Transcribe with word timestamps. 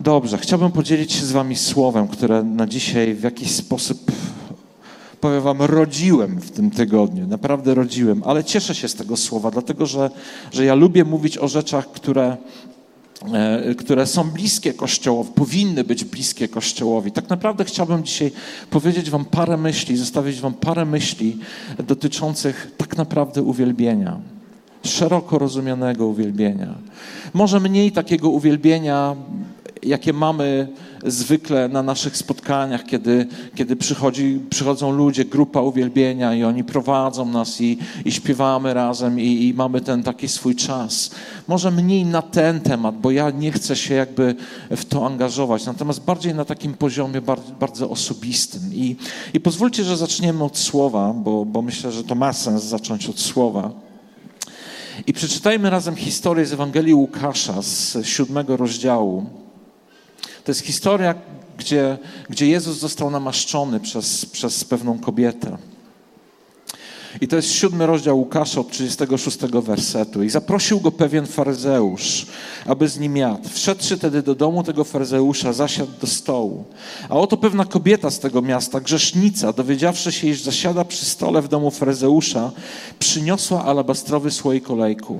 Dobrze, 0.00 0.38
chciałbym 0.38 0.72
podzielić 0.72 1.12
się 1.12 1.26
z 1.26 1.32
Wami 1.32 1.56
słowem, 1.56 2.08
które 2.08 2.42
na 2.42 2.66
dzisiaj 2.66 3.14
w 3.14 3.22
jakiś 3.22 3.50
sposób, 3.50 4.12
powiem 5.20 5.42
Wam, 5.42 5.62
rodziłem 5.62 6.40
w 6.40 6.50
tym 6.50 6.70
tygodniu. 6.70 7.26
Naprawdę 7.26 7.74
rodziłem, 7.74 8.22
ale 8.26 8.44
cieszę 8.44 8.74
się 8.74 8.88
z 8.88 8.94
tego 8.94 9.16
słowa, 9.16 9.50
dlatego 9.50 9.86
że, 9.86 10.10
że 10.52 10.64
ja 10.64 10.74
lubię 10.74 11.04
mówić 11.04 11.38
o 11.38 11.48
rzeczach, 11.48 11.92
które, 11.92 12.36
e, 13.32 13.74
które 13.74 14.06
są 14.06 14.30
bliskie 14.30 14.74
Kościołowi, 14.74 15.30
powinny 15.34 15.84
być 15.84 16.04
bliskie 16.04 16.48
Kościołowi. 16.48 17.12
Tak 17.12 17.28
naprawdę 17.28 17.64
chciałbym 17.64 18.04
dzisiaj 18.04 18.32
powiedzieć 18.70 19.10
Wam 19.10 19.24
parę 19.24 19.56
myśli, 19.56 19.96
zostawić 19.96 20.40
Wam 20.40 20.54
parę 20.54 20.84
myśli 20.84 21.38
dotyczących 21.78 22.72
tak 22.76 22.96
naprawdę 22.96 23.42
uwielbienia 23.42 24.20
szeroko 24.84 25.38
rozumianego 25.38 26.06
uwielbienia. 26.06 26.74
Może 27.34 27.60
mniej 27.60 27.92
takiego 27.92 28.30
uwielbienia, 28.30 29.16
jakie 29.82 30.12
mamy 30.12 30.68
zwykle 31.04 31.68
na 31.68 31.82
naszych 31.82 32.16
spotkaniach, 32.16 32.84
kiedy, 32.84 33.26
kiedy 33.54 33.76
przychodzi, 33.76 34.40
przychodzą 34.50 34.92
ludzie, 34.92 35.24
grupa 35.24 35.60
uwielbienia 35.60 36.34
i 36.34 36.44
oni 36.44 36.64
prowadzą 36.64 37.24
nas 37.24 37.60
i, 37.60 37.78
i 38.04 38.12
śpiewamy 38.12 38.74
razem 38.74 39.20
i, 39.20 39.46
i 39.48 39.54
mamy 39.54 39.80
ten 39.80 40.02
taki 40.02 40.28
swój 40.28 40.56
czas. 40.56 41.10
Może 41.48 41.70
mniej 41.70 42.04
na 42.04 42.22
ten 42.22 42.60
temat, 42.60 43.00
bo 43.00 43.10
ja 43.10 43.30
nie 43.30 43.52
chcę 43.52 43.76
się 43.76 43.94
jakby 43.94 44.34
w 44.70 44.84
to 44.84 45.06
angażować, 45.06 45.66
natomiast 45.66 46.04
bardziej 46.04 46.34
na 46.34 46.44
takim 46.44 46.74
poziomie 46.74 47.20
bardzo, 47.20 47.52
bardzo 47.60 47.90
osobistym. 47.90 48.62
I, 48.74 48.96
I 49.34 49.40
pozwólcie, 49.40 49.84
że 49.84 49.96
zaczniemy 49.96 50.44
od 50.44 50.58
słowa, 50.58 51.12
bo, 51.16 51.44
bo 51.44 51.62
myślę, 51.62 51.92
że 51.92 52.04
to 52.04 52.14
ma 52.14 52.32
sens 52.32 52.64
zacząć 52.64 53.08
od 53.08 53.20
słowa. 53.20 53.70
I 55.06 55.12
przeczytajmy 55.12 55.70
razem 55.70 55.96
historię 55.96 56.46
z 56.46 56.52
Ewangelii 56.52 56.94
Łukasza 56.94 57.62
z 57.62 57.96
siódmego 58.06 58.56
rozdziału. 58.56 59.39
To 60.50 60.52
jest 60.52 60.66
historia, 60.66 61.14
gdzie, 61.58 61.98
gdzie 62.30 62.46
Jezus 62.48 62.78
został 62.78 63.10
namaszczony 63.10 63.80
przez, 63.80 64.26
przez 64.26 64.64
pewną 64.64 64.98
kobietę. 64.98 65.56
I 67.20 67.28
to 67.28 67.36
jest 67.36 67.52
siódmy 67.52 67.86
rozdział 67.86 68.18
Łukasza 68.18 68.60
od 68.60 68.70
36 68.70 69.38
wersetu. 69.38 70.22
I 70.22 70.30
zaprosił 70.30 70.80
go 70.80 70.92
pewien 70.92 71.26
faryzeusz, 71.26 72.26
aby 72.66 72.88
z 72.88 72.98
nim 72.98 73.16
jadł. 73.16 73.48
Wszedłszy 73.48 73.98
tedy 73.98 74.22
do 74.22 74.34
domu 74.34 74.62
tego 74.62 74.84
faryzeusza, 74.84 75.52
zasiadł 75.52 75.92
do 76.00 76.06
stołu. 76.06 76.64
A 77.08 77.14
oto 77.14 77.36
pewna 77.36 77.64
kobieta 77.64 78.10
z 78.10 78.18
tego 78.18 78.42
miasta, 78.42 78.80
grzesznica, 78.80 79.52
dowiedziawszy 79.52 80.12
się, 80.12 80.28
iż 80.28 80.42
zasiada 80.42 80.84
przy 80.84 81.04
stole 81.04 81.42
w 81.42 81.48
domu 81.48 81.70
faryzeusza, 81.70 82.50
przyniosła 82.98 83.64
alabastrowy 83.64 84.30
słoik 84.30 84.70
olejku. 84.70 85.18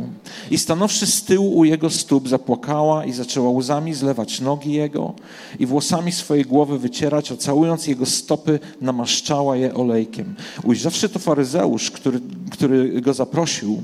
I 0.51 0.59
stanowszy 0.59 1.07
z 1.07 1.23
tyłu 1.23 1.57
u 1.59 1.65
jego 1.65 1.91
stóp, 1.91 2.29
zapłakała 2.29 3.05
i 3.05 3.13
zaczęła 3.13 3.51
łzami 3.51 3.95
zlewać 3.95 4.41
nogi 4.41 4.73
jego 4.73 5.15
i 5.59 5.67
włosami 5.67 6.13
swojej 6.13 6.45
głowy 6.45 6.79
wycierać, 6.79 7.33
a 7.33 7.37
całując 7.37 7.87
jego 7.87 8.07
stopy, 8.07 8.59
namaszczała 8.81 9.57
je 9.57 9.75
olejkiem. 9.75 10.35
Ujrzawszy 10.65 11.09
to 11.09 11.19
faryzeusz, 11.19 11.80
który, 11.89 12.21
który 12.51 13.01
go 13.01 13.15
zaprosił, 13.15 13.83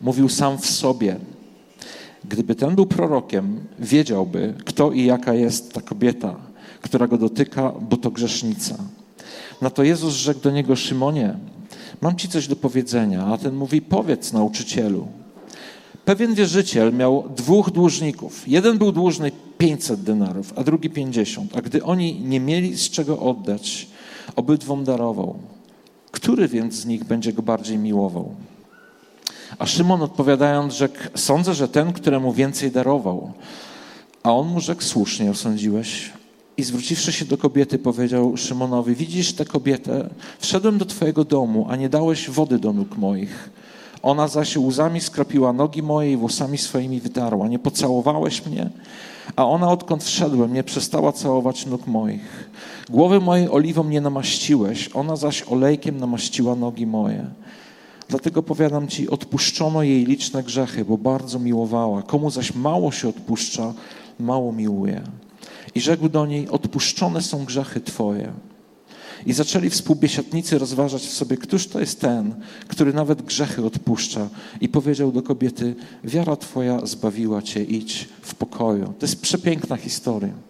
mówił 0.00 0.28
sam 0.28 0.58
w 0.58 0.66
sobie. 0.66 1.16
Gdyby 2.24 2.54
ten 2.54 2.74
był 2.74 2.86
prorokiem, 2.86 3.60
wiedziałby, 3.78 4.54
kto 4.64 4.92
i 4.92 5.04
jaka 5.04 5.34
jest 5.34 5.72
ta 5.72 5.80
kobieta, 5.80 6.36
która 6.82 7.06
go 7.06 7.18
dotyka, 7.18 7.72
bo 7.90 7.96
to 7.96 8.10
grzesznica. 8.10 8.76
Na 9.60 9.70
to 9.70 9.82
Jezus 9.82 10.14
rzekł 10.14 10.40
do 10.40 10.50
niego: 10.50 10.76
Szymonie, 10.76 11.34
mam 12.00 12.16
ci 12.16 12.28
coś 12.28 12.48
do 12.48 12.56
powiedzenia. 12.56 13.26
A 13.26 13.38
ten 13.38 13.54
mówi: 13.54 13.82
Powiedz, 13.82 14.32
nauczycielu. 14.32 15.08
Pewien 16.04 16.34
wierzyciel 16.34 16.94
miał 16.94 17.28
dwóch 17.36 17.70
dłużników. 17.70 18.48
Jeden 18.48 18.78
był 18.78 18.92
dłużny 18.92 19.32
500 19.58 20.02
denarów, 20.02 20.52
a 20.56 20.64
drugi 20.64 20.90
50. 20.90 21.56
A 21.56 21.62
gdy 21.62 21.84
oni 21.84 22.20
nie 22.20 22.40
mieli 22.40 22.78
z 22.78 22.90
czego 22.90 23.18
oddać, 23.18 23.88
obydwom 24.36 24.84
darował. 24.84 25.38
Który 26.10 26.48
więc 26.48 26.74
z 26.74 26.86
nich 26.86 27.04
będzie 27.04 27.32
go 27.32 27.42
bardziej 27.42 27.78
miłował? 27.78 28.34
A 29.58 29.66
Szymon 29.66 30.02
odpowiadając 30.02 30.74
rzekł, 30.74 30.98
sądzę, 31.14 31.54
że 31.54 31.68
ten, 31.68 31.92
któremu 31.92 32.32
więcej 32.32 32.70
darował. 32.70 33.32
A 34.22 34.32
on 34.34 34.48
mu 34.48 34.60
rzekł, 34.60 34.82
słusznie 34.82 35.30
osądziłeś. 35.30 36.12
I 36.56 36.62
zwróciwszy 36.62 37.12
się 37.12 37.24
do 37.24 37.38
kobiety, 37.38 37.78
powiedział 37.78 38.36
Szymonowi, 38.36 38.94
widzisz 38.94 39.32
tę 39.32 39.44
kobietę? 39.44 40.10
Wszedłem 40.38 40.78
do 40.78 40.84
twojego 40.84 41.24
domu, 41.24 41.66
a 41.70 41.76
nie 41.76 41.88
dałeś 41.88 42.30
wody 42.30 42.58
do 42.58 42.72
nóg 42.72 42.96
moich. 42.96 43.50
Ona 44.02 44.28
zaś 44.28 44.56
łzami 44.56 45.00
skropiła 45.00 45.52
nogi 45.52 45.82
moje 45.82 46.12
i 46.12 46.16
włosami 46.16 46.58
swoimi 46.58 47.00
wytarła. 47.00 47.48
Nie 47.48 47.58
pocałowałeś 47.58 48.46
mnie? 48.46 48.70
A 49.36 49.46
ona 49.46 49.68
odkąd 49.68 50.04
wszedłem, 50.04 50.54
nie 50.54 50.64
przestała 50.64 51.12
całować 51.12 51.66
nóg 51.66 51.86
moich. 51.86 52.50
Głowy 52.90 53.20
mojej 53.20 53.48
oliwą 53.48 53.84
nie 53.84 54.00
namaściłeś, 54.00 54.90
ona 54.94 55.16
zaś 55.16 55.42
olejkiem 55.42 55.96
namaściła 55.96 56.54
nogi 56.54 56.86
moje. 56.86 57.26
Dlatego 58.08 58.42
powiadam 58.42 58.88
ci, 58.88 59.10
odpuszczono 59.10 59.82
jej 59.82 60.04
liczne 60.04 60.42
grzechy, 60.42 60.84
bo 60.84 60.98
bardzo 60.98 61.38
miłowała. 61.38 62.02
Komu 62.02 62.30
zaś 62.30 62.54
mało 62.54 62.92
się 62.92 63.08
odpuszcza, 63.08 63.74
mało 64.18 64.52
miłuje. 64.52 65.02
I 65.74 65.80
rzekł 65.80 66.08
do 66.08 66.26
niej, 66.26 66.48
odpuszczone 66.48 67.22
są 67.22 67.44
grzechy 67.44 67.80
twoje. 67.80 68.32
I 69.26 69.32
zaczęli 69.32 69.70
współbiesiadnicy 69.70 70.58
rozważać 70.58 71.02
w 71.02 71.12
sobie, 71.12 71.36
któż 71.36 71.66
to 71.66 71.80
jest 71.80 72.00
ten, 72.00 72.34
który 72.68 72.92
nawet 72.92 73.22
grzechy 73.22 73.64
odpuszcza. 73.64 74.28
I 74.60 74.68
powiedział 74.68 75.12
do 75.12 75.22
kobiety, 75.22 75.74
wiara 76.04 76.36
twoja 76.36 76.86
zbawiła 76.86 77.42
cię, 77.42 77.64
idź 77.64 78.08
w 78.22 78.34
pokoju. 78.34 78.84
To 78.98 79.06
jest 79.06 79.22
przepiękna 79.22 79.76
historia. 79.76 80.49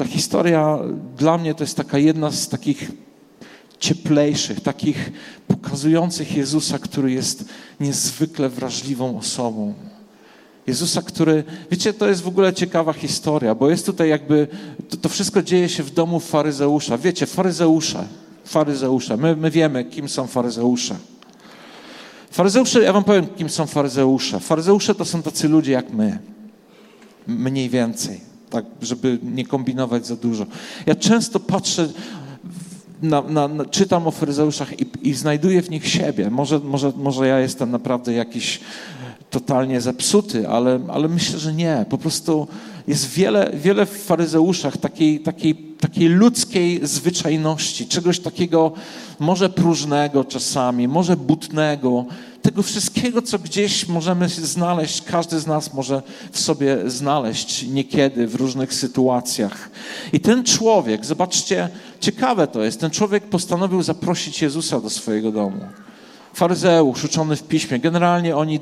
Ta 0.00 0.06
historia 0.06 0.78
dla 1.16 1.38
mnie 1.38 1.54
to 1.54 1.64
jest 1.64 1.76
taka 1.76 1.98
jedna 1.98 2.30
z 2.30 2.48
takich 2.48 2.92
cieplejszych, 3.78 4.60
takich 4.60 5.12
pokazujących 5.48 6.36
Jezusa, 6.36 6.78
który 6.78 7.12
jest 7.12 7.44
niezwykle 7.80 8.48
wrażliwą 8.48 9.18
osobą. 9.18 9.74
Jezusa, 10.66 11.02
który, 11.02 11.44
wiecie, 11.70 11.92
to 11.92 12.08
jest 12.08 12.22
w 12.22 12.28
ogóle 12.28 12.52
ciekawa 12.52 12.92
historia, 12.92 13.54
bo 13.54 13.70
jest 13.70 13.86
tutaj 13.86 14.08
jakby, 14.08 14.48
to, 14.88 14.96
to 14.96 15.08
wszystko 15.08 15.42
dzieje 15.42 15.68
się 15.68 15.82
w 15.82 15.90
domu 15.90 16.20
faryzeusza. 16.20 16.98
Wiecie, 16.98 17.26
faryzeusze, 17.26 18.04
faryzeusze, 18.44 19.16
my, 19.16 19.36
my 19.36 19.50
wiemy, 19.50 19.84
kim 19.84 20.08
są 20.08 20.26
faryzeusze. 20.26 20.96
Faryzeusze, 22.30 22.82
ja 22.82 22.92
wam 22.92 23.04
powiem, 23.04 23.26
kim 23.26 23.50
są 23.50 23.66
faryzeusze. 23.66 24.40
Faryzeusze 24.40 24.94
to 24.94 25.04
są 25.04 25.22
tacy 25.22 25.48
ludzie 25.48 25.72
jak 25.72 25.92
my, 25.92 26.18
mniej 27.26 27.68
więcej, 27.68 28.29
tak, 28.50 28.64
żeby 28.82 29.18
nie 29.22 29.46
kombinować 29.46 30.06
za 30.06 30.16
dużo. 30.16 30.46
Ja 30.86 30.94
często 30.94 31.40
patrzę, 31.40 31.88
na, 33.02 33.22
na, 33.22 33.48
na, 33.48 33.64
czytam 33.64 34.06
o 34.06 34.10
faryzeuszach 34.10 34.80
i, 34.80 34.86
i 35.02 35.14
znajduję 35.14 35.62
w 35.62 35.70
nich 35.70 35.88
siebie. 35.88 36.30
Może, 36.30 36.58
może, 36.58 36.92
może 36.96 37.26
ja 37.26 37.40
jestem 37.40 37.70
naprawdę 37.70 38.12
jakiś 38.12 38.60
totalnie 39.30 39.80
zepsuty, 39.80 40.48
ale, 40.48 40.80
ale 40.88 41.08
myślę, 41.08 41.38
że 41.38 41.54
nie. 41.54 41.84
Po 41.90 41.98
prostu 41.98 42.48
jest 42.90 43.10
wiele, 43.10 43.50
wiele 43.54 43.86
w 43.86 44.02
faryzeuszach 44.04 44.76
takiej, 44.76 45.20
takiej, 45.20 45.54
takiej 45.54 46.08
ludzkiej 46.08 46.80
zwyczajności, 46.82 47.86
czegoś 47.86 48.20
takiego 48.20 48.72
może 49.18 49.48
próżnego 49.48 50.24
czasami, 50.24 50.88
może 50.88 51.16
butnego, 51.16 52.04
tego 52.42 52.62
wszystkiego, 52.62 53.22
co 53.22 53.38
gdzieś 53.38 53.88
możemy 53.88 54.28
znaleźć, 54.28 55.02
każdy 55.02 55.40
z 55.40 55.46
nas 55.46 55.74
może 55.74 56.02
w 56.32 56.40
sobie 56.40 56.90
znaleźć 56.90 57.62
niekiedy 57.62 58.26
w 58.26 58.34
różnych 58.34 58.74
sytuacjach. 58.74 59.70
I 60.12 60.20
ten 60.20 60.44
człowiek, 60.44 61.04
zobaczcie, 61.04 61.68
ciekawe 62.00 62.46
to 62.46 62.64
jest, 62.64 62.80
ten 62.80 62.90
człowiek 62.90 63.24
postanowił 63.24 63.82
zaprosić 63.82 64.42
Jezusa 64.42 64.80
do 64.80 64.90
swojego 64.90 65.32
domu. 65.32 65.60
Faryzeusz, 66.34 67.04
uczony 67.04 67.36
w 67.36 67.42
piśmie, 67.42 67.78
generalnie 67.78 68.36
oni 68.36 68.60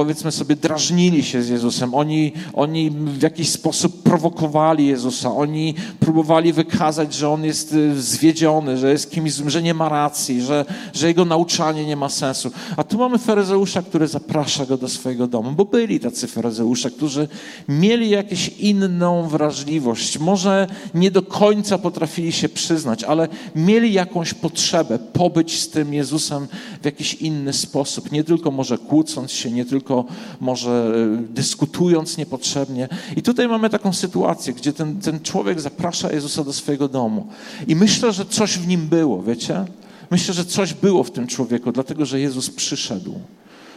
powiedzmy 0.00 0.32
sobie, 0.32 0.56
drażnili 0.56 1.24
się 1.24 1.42
z 1.42 1.48
Jezusem. 1.48 1.94
Oni, 1.94 2.32
oni 2.52 2.90
w 2.90 3.22
jakiś 3.22 3.50
sposób 3.50 4.02
prowokowali 4.02 4.86
Jezusa. 4.86 5.36
Oni 5.36 5.74
próbowali 6.00 6.52
wykazać, 6.52 7.14
że 7.14 7.28
On 7.28 7.44
jest 7.44 7.72
y, 7.72 8.02
zwiedziony, 8.02 8.78
że 8.78 8.92
jest 8.92 9.10
kimś 9.10 9.32
że 9.32 9.62
nie 9.62 9.74
ma 9.74 9.88
racji, 9.88 10.42
że, 10.42 10.64
że 10.94 11.06
Jego 11.06 11.24
nauczanie 11.24 11.86
nie 11.86 11.96
ma 11.96 12.08
sensu. 12.08 12.50
A 12.76 12.84
tu 12.84 12.98
mamy 12.98 13.18
faryzeusza, 13.18 13.82
który 13.82 14.08
zaprasza 14.08 14.66
Go 14.66 14.76
do 14.76 14.88
swojego 14.88 15.26
domu, 15.26 15.52
bo 15.52 15.64
byli 15.64 16.00
tacy 16.00 16.26
faryzeusze, 16.26 16.90
którzy 16.90 17.28
mieli 17.68 18.10
jakąś 18.10 18.48
inną 18.48 19.28
wrażliwość. 19.28 20.18
Może 20.18 20.66
nie 20.94 21.10
do 21.10 21.22
końca 21.22 21.78
potrafili 21.78 22.32
się 22.32 22.48
przyznać, 22.48 23.04
ale 23.04 23.28
mieli 23.56 23.92
jakąś 23.92 24.34
potrzebę 24.34 24.98
pobyć 24.98 25.60
z 25.60 25.68
tym 25.68 25.94
Jezusem 25.94 26.46
w 26.82 26.84
jakiś 26.84 27.14
inny 27.14 27.52
sposób. 27.52 28.12
Nie 28.12 28.24
tylko 28.24 28.50
może 28.50 28.78
kłócąc 28.78 29.32
się, 29.32 29.50
nie 29.50 29.64
tylko 29.64 29.89
tylko 29.90 30.04
może 30.40 30.92
e, 31.20 31.34
dyskutując 31.34 32.16
niepotrzebnie. 32.16 32.88
I 33.16 33.22
tutaj 33.22 33.48
mamy 33.48 33.70
taką 33.70 33.92
sytuację, 33.92 34.52
gdzie 34.52 34.72
ten, 34.72 35.00
ten 35.00 35.20
człowiek 35.20 35.60
zaprasza 35.60 36.12
Jezusa 36.12 36.44
do 36.44 36.52
swojego 36.52 36.88
domu. 36.88 37.26
I 37.66 37.76
myślę, 37.76 38.12
że 38.12 38.24
coś 38.24 38.58
w 38.58 38.66
nim 38.66 38.86
było, 38.86 39.22
wiecie? 39.22 39.64
Myślę, 40.10 40.34
że 40.34 40.44
coś 40.44 40.74
było 40.74 41.04
w 41.04 41.10
tym 41.10 41.26
człowieku, 41.26 41.72
dlatego 41.72 42.06
że 42.06 42.20
Jezus 42.20 42.50
przyszedł. 42.50 43.14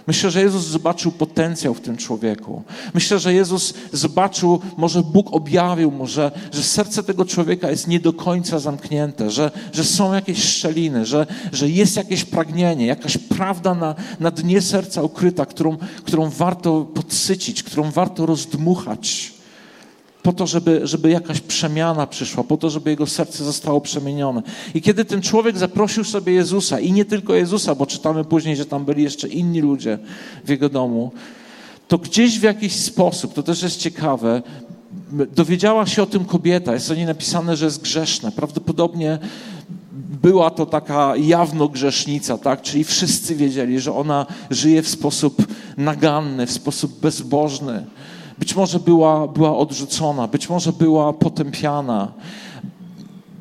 Myślę, 0.07 0.31
że 0.31 0.41
Jezus 0.41 0.65
zobaczył 0.65 1.11
potencjał 1.11 1.73
w 1.73 1.81
tym 1.81 1.97
człowieku. 1.97 2.63
Myślę, 2.93 3.19
że 3.19 3.33
Jezus 3.33 3.73
zobaczył, 3.93 4.59
może 4.77 5.03
Bóg 5.03 5.33
objawił 5.33 5.91
mu, 5.91 6.07
że, 6.07 6.31
że 6.51 6.63
serce 6.63 7.03
tego 7.03 7.25
człowieka 7.25 7.69
jest 7.69 7.87
nie 7.87 7.99
do 7.99 8.13
końca 8.13 8.59
zamknięte, 8.59 9.31
że, 9.31 9.51
że 9.73 9.83
są 9.83 10.13
jakieś 10.13 10.43
szczeliny, 10.43 11.05
że, 11.05 11.27
że 11.51 11.69
jest 11.69 11.95
jakieś 11.95 12.25
pragnienie, 12.25 12.85
jakaś 12.85 13.17
prawda 13.17 13.73
na, 13.73 13.95
na 14.19 14.31
dnie 14.31 14.61
serca 14.61 15.03
ukryta, 15.03 15.45
którą, 15.45 15.77
którą 16.03 16.29
warto 16.29 16.81
podsycić, 16.81 17.63
którą 17.63 17.91
warto 17.91 18.25
rozdmuchać 18.25 19.32
po 20.23 20.33
to, 20.33 20.47
żeby, 20.47 20.81
żeby 20.83 21.09
jakaś 21.09 21.39
przemiana 21.39 22.07
przyszła, 22.07 22.43
po 22.43 22.57
to, 22.57 22.69
żeby 22.69 22.89
jego 22.89 23.07
serce 23.07 23.43
zostało 23.43 23.81
przemienione. 23.81 24.41
I 24.73 24.81
kiedy 24.81 25.05
ten 25.05 25.21
człowiek 25.21 25.57
zaprosił 25.57 26.03
sobie 26.03 26.33
Jezusa, 26.33 26.79
i 26.79 26.91
nie 26.91 27.05
tylko 27.05 27.33
Jezusa, 27.33 27.75
bo 27.75 27.85
czytamy 27.85 28.23
później, 28.23 28.55
że 28.55 28.65
tam 28.65 28.85
byli 28.85 29.03
jeszcze 29.03 29.27
inni 29.27 29.61
ludzie 29.61 29.99
w 30.45 30.49
jego 30.49 30.69
domu, 30.69 31.11
to 31.87 31.97
gdzieś 31.97 32.39
w 32.39 32.43
jakiś 32.43 32.75
sposób, 32.75 33.33
to 33.33 33.43
też 33.43 33.63
jest 33.63 33.77
ciekawe, 33.77 34.41
dowiedziała 35.35 35.85
się 35.85 36.03
o 36.03 36.05
tym 36.05 36.25
kobieta. 36.25 36.73
Jest 36.73 36.91
o 36.91 36.95
niej 36.95 37.05
napisane, 37.05 37.57
że 37.57 37.65
jest 37.65 37.81
grzeszna. 37.81 38.31
Prawdopodobnie 38.31 39.19
była 40.21 40.51
to 40.51 40.65
taka 40.65 41.15
jawno 41.15 41.67
grzesznica, 41.67 42.37
tak? 42.37 42.61
Czyli 42.61 42.83
wszyscy 42.83 43.35
wiedzieli, 43.35 43.79
że 43.79 43.93
ona 43.93 44.25
żyje 44.49 44.81
w 44.81 44.87
sposób 44.87 45.47
naganny, 45.77 46.47
w 46.47 46.51
sposób 46.51 46.99
bezbożny 46.99 47.85
być 48.37 48.55
może 48.55 48.79
była, 48.79 49.27
była 49.27 49.57
odrzucona, 49.57 50.27
być 50.27 50.49
może 50.49 50.73
była 50.73 51.13
potępiana, 51.13 52.11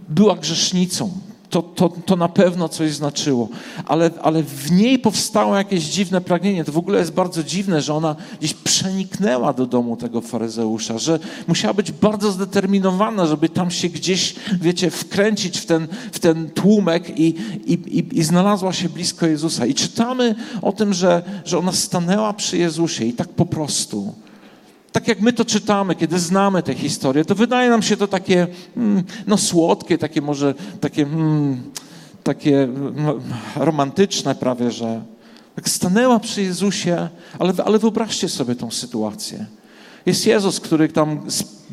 była 0.09 0.37
grzesznicą. 0.37 1.11
To, 1.50 1.62
to, 1.62 1.93
to 2.06 2.17
na 2.17 2.29
pewno 2.29 2.69
coś 2.69 2.93
znaczyło, 2.93 3.49
ale, 3.87 4.11
ale 4.23 4.43
w 4.43 4.71
niej 4.71 4.99
powstało 4.99 5.56
jakieś 5.56 5.85
dziwne 5.85 6.21
pragnienie. 6.21 6.65
To 6.65 6.73
w 6.73 6.79
ogóle 6.79 6.99
jest 6.99 7.12
bardzo 7.12 7.44
dziwne, 7.44 7.83
że 7.83 7.94
ona 7.94 8.17
gdzieś 8.39 8.55
przeniknęła 8.55 9.53
do 9.53 9.67
domu 9.67 9.97
tego 9.97 10.21
faryzeusza, 10.21 10.99
że 10.99 11.19
musiała 11.49 11.75
być 11.75 11.93
bardzo 11.93 12.33
zdeterminowana, 12.33 13.27
żeby 13.27 13.49
tam 13.49 13.71
się 13.71 13.88
gdzieś, 13.88 14.35
wiecie, 14.61 14.91
wkręcić 14.91 15.59
w 15.59 15.67
ten, 15.67 15.88
w 16.12 16.19
ten 16.19 16.50
tłumek 16.50 17.19
i, 17.19 17.35
i, 17.67 17.73
i, 17.73 18.19
i 18.19 18.23
znalazła 18.23 18.73
się 18.73 18.88
blisko 18.88 19.27
Jezusa. 19.27 19.67
I 19.67 19.75
czytamy 19.75 20.35
o 20.62 20.73
tym, 20.73 20.95
że, 20.95 21.23
że 21.45 21.59
ona 21.59 21.73
stanęła 21.73 22.33
przy 22.33 22.59
Jezusie 22.59 23.05
i 23.05 23.12
tak 23.12 23.29
po 23.29 23.47
prostu 23.47 24.15
tak 24.93 25.09
jak 25.09 25.21
my 25.21 25.33
to 25.33 25.44
czytamy, 25.44 25.94
kiedy 25.94 26.19
znamy 26.19 26.62
tę 26.62 26.75
historię, 26.75 27.25
to 27.25 27.35
wydaje 27.35 27.71
nam 27.71 27.83
się 27.83 27.97
to 27.97 28.09
takie 28.09 28.47
mm, 28.77 29.03
no, 29.27 29.39
słodkie, 29.39 29.99
takie 29.99 30.23
może 30.23 30.55
takie, 30.81 31.03
mm, 31.03 31.62
takie 32.23 32.69
no, 32.97 33.15
romantyczne 33.56 34.35
prawie, 34.35 34.71
że 34.71 35.03
tak 35.55 35.69
stanęła 35.69 36.19
przy 36.19 36.43
Jezusie, 36.43 37.09
ale, 37.39 37.53
ale 37.65 37.79
wyobraźcie 37.79 38.29
sobie 38.29 38.55
tą 38.55 38.71
sytuację. 38.71 39.47
Jest 40.06 40.27
Jezus, 40.27 40.61
który 40.61 40.89
tam 40.89 41.21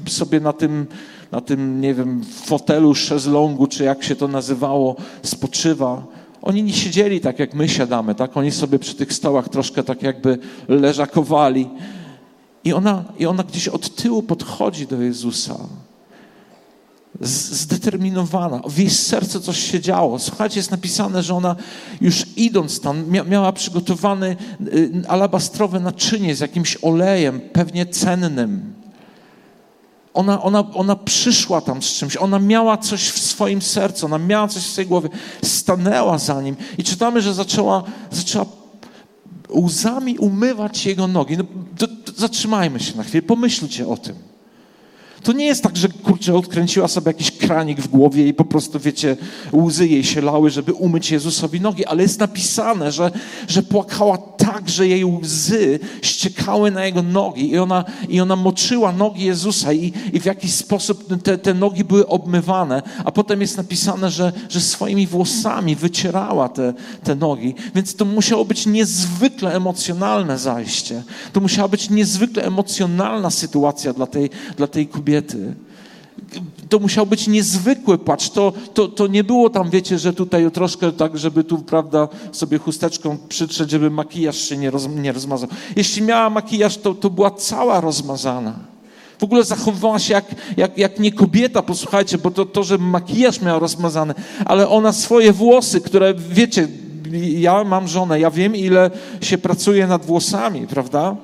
sobie 0.08 0.40
na 0.40 0.54
tym, 0.54 0.86
na 1.32 1.42
tym, 1.42 1.82
nie 1.82 1.94
wiem, 1.94 2.24
fotelu, 2.46 2.96
szezlongu, 2.96 3.68
czy 3.68 3.84
jak 3.84 4.04
się 4.04 4.16
to 4.16 4.28
nazywało, 4.28 4.96
spoczywa. 5.24 6.04
Oni 6.42 6.64
nie 6.64 6.74
siedzieli 6.74 7.20
tak, 7.20 7.40
jak 7.40 7.54
my 7.54 7.70
siadamy, 7.70 8.16
tak? 8.16 8.38
Oni 8.38 8.52
sobie 8.52 8.80
przy 8.80 8.96
tych 8.96 9.14
stołach 9.14 9.50
troszkę 9.50 9.84
tak 9.84 10.04
jakby 10.04 10.38
leżakowali. 10.68 11.70
I 12.64 12.74
ona, 12.74 13.04
I 13.20 13.26
ona 13.26 13.44
gdzieś 13.44 13.68
od 13.68 13.96
tyłu 13.96 14.24
podchodzi 14.24 14.88
do 14.88 15.02
Jezusa. 15.02 15.56
Zdeterminowana. 17.22 18.62
W 18.68 18.78
jej 18.78 18.90
sercu 18.90 19.40
coś 19.40 19.72
się 19.72 19.82
działo. 19.82 20.20
Słuchajcie, 20.20 20.60
jest 20.60 20.72
napisane, 20.72 21.24
że 21.24 21.36
ona 21.36 21.56
już 22.02 22.26
idąc 22.36 22.82
tam 22.82 23.06
miała 23.30 23.52
przygotowany 23.52 24.38
y, 24.74 24.92
alabastrowe 25.08 25.80
naczynie 25.80 26.36
z 26.36 26.40
jakimś 26.40 26.78
olejem, 26.82 27.42
pewnie 27.54 27.86
cennym. 27.86 28.74
Ona, 30.14 30.42
ona, 30.42 30.74
ona 30.74 30.96
przyszła 30.96 31.62
tam 31.62 31.82
z 31.82 31.94
czymś, 31.94 32.18
ona 32.18 32.40
miała 32.40 32.78
coś 32.78 33.10
w 33.10 33.20
swoim 33.20 33.62
sercu, 33.62 34.06
ona 34.06 34.18
miała 34.18 34.48
coś 34.48 34.64
w 34.64 34.72
swojej 34.72 34.88
głowie, 34.88 35.10
stanęła 35.44 36.18
za 36.18 36.42
nim 36.42 36.56
i 36.78 36.84
czytamy, 36.84 37.22
że 37.22 37.34
zaczęła, 37.34 37.84
zaczęła 38.12 38.46
łzami 39.54 40.18
umywać 40.18 40.86
jego 40.86 41.08
nogi. 41.08 41.38
No, 41.38 41.44
to, 41.78 41.88
to 41.88 42.12
zatrzymajmy 42.18 42.80
się 42.80 42.98
na 42.98 43.04
chwilę, 43.04 43.22
pomyślcie 43.22 43.88
o 43.88 43.98
tym. 43.98 44.16
To 45.24 45.32
nie 45.32 45.46
jest 45.46 45.64
tak, 45.64 45.78
że 45.78 45.90
kurczę, 45.90 46.36
odkręciła 46.36 46.88
sobie 46.88 47.08
jakiś 47.08 47.32
kranik 47.32 47.82
w 47.82 47.88
głowie 47.88 48.28
i 48.28 48.34
po 48.34 48.46
prostu, 48.46 48.80
wiecie, 48.80 49.18
łzy 49.54 49.88
jej 49.88 50.04
się 50.04 50.22
lały, 50.22 50.50
żeby 50.50 50.74
umyć 50.74 51.12
Jezusowi 51.12 51.62
nogi, 51.62 51.86
ale 51.86 52.04
jest 52.04 52.20
napisane, 52.20 52.92
że, 52.92 53.12
że 53.48 53.64
płakała 53.64 54.18
tak, 54.18 54.70
że 54.70 54.88
jej 54.88 55.06
łzy 55.06 55.80
ściekały 56.02 56.72
na 56.72 56.86
jego 56.86 57.04
nogi 57.04 57.52
i 57.52 57.58
ona, 57.58 57.86
i 58.10 58.22
ona 58.22 58.36
moczyła 58.36 58.92
nogi 58.92 59.26
Jezusa 59.26 59.74
i, 59.74 59.94
i 60.14 60.20
w 60.20 60.26
jakiś 60.26 60.54
sposób 60.54 61.22
te, 61.24 61.38
te 61.38 61.54
nogi 61.54 61.84
były 61.84 62.08
obmywane, 62.08 62.82
a 63.06 63.12
potem 63.12 63.42
jest 63.42 63.58
napisane, 63.58 64.12
że, 64.12 64.32
że 64.50 64.62
swoimi 64.62 65.08
włosami 65.08 65.76
wycierała 65.76 66.50
te, 66.50 66.74
te 67.04 67.16
nogi, 67.16 67.56
więc 67.76 67.96
to 67.96 68.06
musiało 68.06 68.46
być 68.46 68.66
niezwykle 68.66 69.56
emocjonalne 69.56 70.38
zajście. 70.38 71.04
To 71.34 71.40
musiała 71.40 71.68
być 71.68 71.90
niezwykle 71.90 72.44
emocjonalna 72.44 73.30
sytuacja 73.30 73.94
dla 73.94 74.08
tej, 74.08 74.30
dla 74.58 74.68
tej 74.68 74.88
kobiety 74.88 75.09
to 76.70 76.80
musiał 76.80 77.06
być 77.06 77.28
niezwykły 77.28 77.98
płacz. 77.98 78.30
To, 78.30 78.54
to, 78.74 78.88
to 78.88 79.08
nie 79.08 79.24
było 79.24 79.50
tam, 79.50 79.70
wiecie, 79.70 80.00
że 80.00 80.14
tutaj 80.14 80.52
troszkę 80.52 80.92
tak, 80.92 81.18
żeby 81.18 81.44
tu, 81.44 81.58
prawda, 81.58 82.08
sobie 82.32 82.58
chusteczką 82.58 83.18
przytrzeć, 83.30 83.70
żeby 83.70 83.90
makijaż 83.90 84.38
się 84.38 84.58
nie, 84.58 84.72
roz, 84.72 84.88
nie 84.88 85.12
rozmazał. 85.12 85.50
Jeśli 85.76 86.02
miała 86.02 86.30
makijaż, 86.30 86.78
to, 86.78 86.94
to 86.94 87.10
była 87.10 87.32
cała 87.32 87.82
rozmazana. 87.82 88.54
W 89.20 89.24
ogóle 89.24 89.44
zachowywała 89.44 90.00
się 90.00 90.14
jak, 90.14 90.26
jak, 90.58 90.78
jak 90.78 91.00
nie 91.00 91.12
kobieta, 91.12 91.62
posłuchajcie, 91.62 92.18
bo 92.18 92.32
to, 92.32 92.46
to, 92.46 92.64
że 92.64 92.78
makijaż 92.78 93.42
miał 93.42 93.60
rozmazany, 93.60 94.14
ale 94.46 94.70
ona 94.70 94.94
swoje 94.94 95.34
włosy, 95.34 95.82
które, 95.82 96.14
wiecie, 96.14 96.68
ja 97.18 97.64
mam 97.64 97.88
żonę, 97.88 98.20
ja 98.20 98.32
wiem, 98.32 98.56
ile 98.56 98.92
się 99.22 99.38
pracuje 99.38 99.88
nad 99.88 100.06
włosami, 100.06 100.68
prawda? 100.68 101.16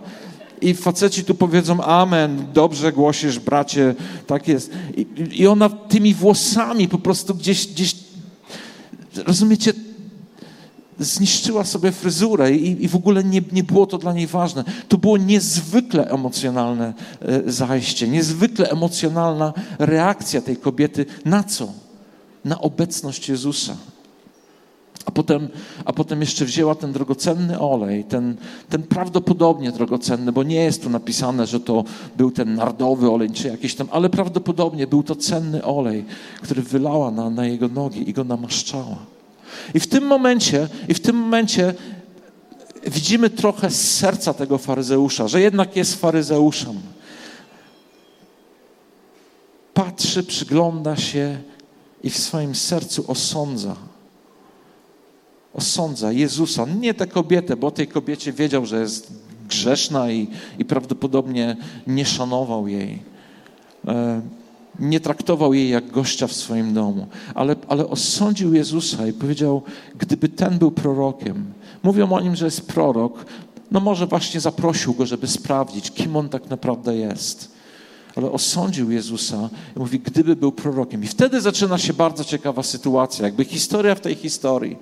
I 0.61 0.73
faceci 0.73 1.23
tu 1.23 1.35
powiedzą 1.35 1.83
amen, 1.83 2.45
dobrze 2.53 2.91
głosisz, 2.91 3.39
bracie, 3.39 3.95
tak 4.27 4.47
jest. 4.47 4.71
I, 4.97 5.07
I, 5.31 5.47
ona 5.47 5.69
tymi 5.69 6.13
włosami 6.13 6.87
po 6.87 6.97
prostu 6.97 7.35
gdzieś, 7.35 7.67
gdzieś 7.67 7.95
rozumiecie, 9.15 9.73
zniszczyła 10.99 11.63
sobie 11.63 11.91
fryzurę 11.91 12.51
i, 12.51 12.83
i 12.83 12.87
w 12.87 12.95
ogóle 12.95 13.23
nie, 13.23 13.41
nie 13.51 13.63
było 13.63 13.85
to 13.85 13.97
dla 13.97 14.13
niej 14.13 14.27
ważne. 14.27 14.63
To 14.87 14.97
było 14.97 15.17
niezwykle 15.17 16.09
emocjonalne 16.09 16.93
e, 17.21 17.51
zajście, 17.51 18.07
niezwykle 18.07 18.69
emocjonalna 18.69 19.53
reakcja 19.79 20.41
tej 20.41 20.57
kobiety. 20.57 21.05
Na 21.25 21.43
co? 21.43 21.74
Na 22.45 22.62
obecność 22.62 23.29
Jezusa. 23.29 23.77
A 25.05 25.12
potem, 25.12 25.47
a 25.85 25.93
potem 25.93 26.21
jeszcze 26.21 26.45
wzięła 26.45 26.75
ten 26.75 26.93
drogocenny 26.93 27.59
olej, 27.59 28.03
ten, 28.03 28.35
ten 28.69 28.83
prawdopodobnie 28.83 29.71
drogocenny, 29.71 30.31
bo 30.31 30.43
nie 30.43 30.63
jest 30.63 30.83
tu 30.83 30.89
napisane, 30.89 31.47
że 31.47 31.59
to 31.59 31.83
był 32.17 32.31
ten 32.31 32.55
nardowy 32.55 33.12
olej 33.12 33.31
czy 33.31 33.47
jakiś 33.47 33.75
tam, 33.75 33.88
ale 33.91 34.09
prawdopodobnie 34.09 34.88
był 34.88 35.03
to 35.03 35.15
cenny 35.15 35.63
olej, 35.63 36.05
który 36.41 36.62
wylała 36.62 37.12
na, 37.12 37.29
na 37.29 37.45
jego 37.45 37.67
nogi 37.67 38.09
i 38.09 38.13
go 38.13 38.24
namaszczała. 38.24 38.97
I 39.74 39.79
w 39.79 39.88
tym 39.88 40.03
momencie, 40.03 40.67
i 40.88 40.93
w 40.93 41.00
tym 41.00 41.15
momencie 41.15 41.74
widzimy 42.88 43.29
trochę 43.29 43.69
z 43.69 43.97
serca 43.97 44.33
tego 44.33 44.57
faryzeusza, 44.57 45.27
że 45.27 45.41
jednak 45.41 45.75
jest 45.75 45.95
faryzeuszem. 45.95 46.79
Patrzy, 49.74 50.24
przygląda 50.24 50.95
się 50.95 51.38
i 52.03 52.09
w 52.09 52.17
swoim 52.17 52.55
sercu 52.55 53.05
osądza 53.07 53.75
osądza 55.55 56.12
Jezusa, 56.12 56.65
nie 56.65 56.93
tę 56.93 57.07
kobietę, 57.07 57.55
bo 57.55 57.71
tej 57.71 57.88
kobiecie 57.88 58.33
wiedział, 58.33 58.65
że 58.65 58.79
jest 58.79 59.13
grzeszna 59.50 60.12
i, 60.12 60.27
i 60.59 60.65
prawdopodobnie 60.65 61.57
nie 61.88 62.05
szanował 62.05 62.67
jej. 62.67 63.00
E, 63.88 64.21
nie 64.79 65.00
traktował 65.00 65.53
jej 65.53 65.69
jak 65.69 65.91
gościa 65.91 66.27
w 66.27 66.33
swoim 66.33 66.74
domu, 66.74 67.07
ale, 67.35 67.55
ale 67.67 67.88
osądził 67.88 68.53
Jezusa 68.53 69.07
i 69.07 69.13
powiedział, 69.13 69.62
gdyby 69.97 70.29
ten 70.29 70.57
był 70.57 70.71
prorokiem, 70.71 71.45
mówią 71.83 72.12
o 72.12 72.21
nim, 72.21 72.35
że 72.35 72.45
jest 72.45 72.67
prorok, 72.67 73.25
no 73.71 73.79
może 73.79 74.07
właśnie 74.07 74.39
zaprosił 74.39 74.93
go, 74.93 75.05
żeby 75.05 75.27
sprawdzić, 75.27 75.91
kim 75.91 76.15
on 76.15 76.29
tak 76.29 76.50
naprawdę 76.50 76.95
jest. 76.95 77.55
Ale 78.15 78.31
osądził 78.31 78.91
Jezusa 78.91 79.50
i 79.75 79.79
mówi, 79.79 80.00
gdyby 80.00 80.35
był 80.35 80.51
prorokiem. 80.51 81.03
I 81.03 81.07
wtedy 81.07 81.41
zaczyna 81.41 81.77
się 81.77 81.93
bardzo 81.93 82.24
ciekawa 82.24 82.63
sytuacja, 82.63 83.25
jakby 83.25 83.45
historia 83.45 83.95
w 83.95 84.00
tej 84.00 84.15
historii. 84.15 84.77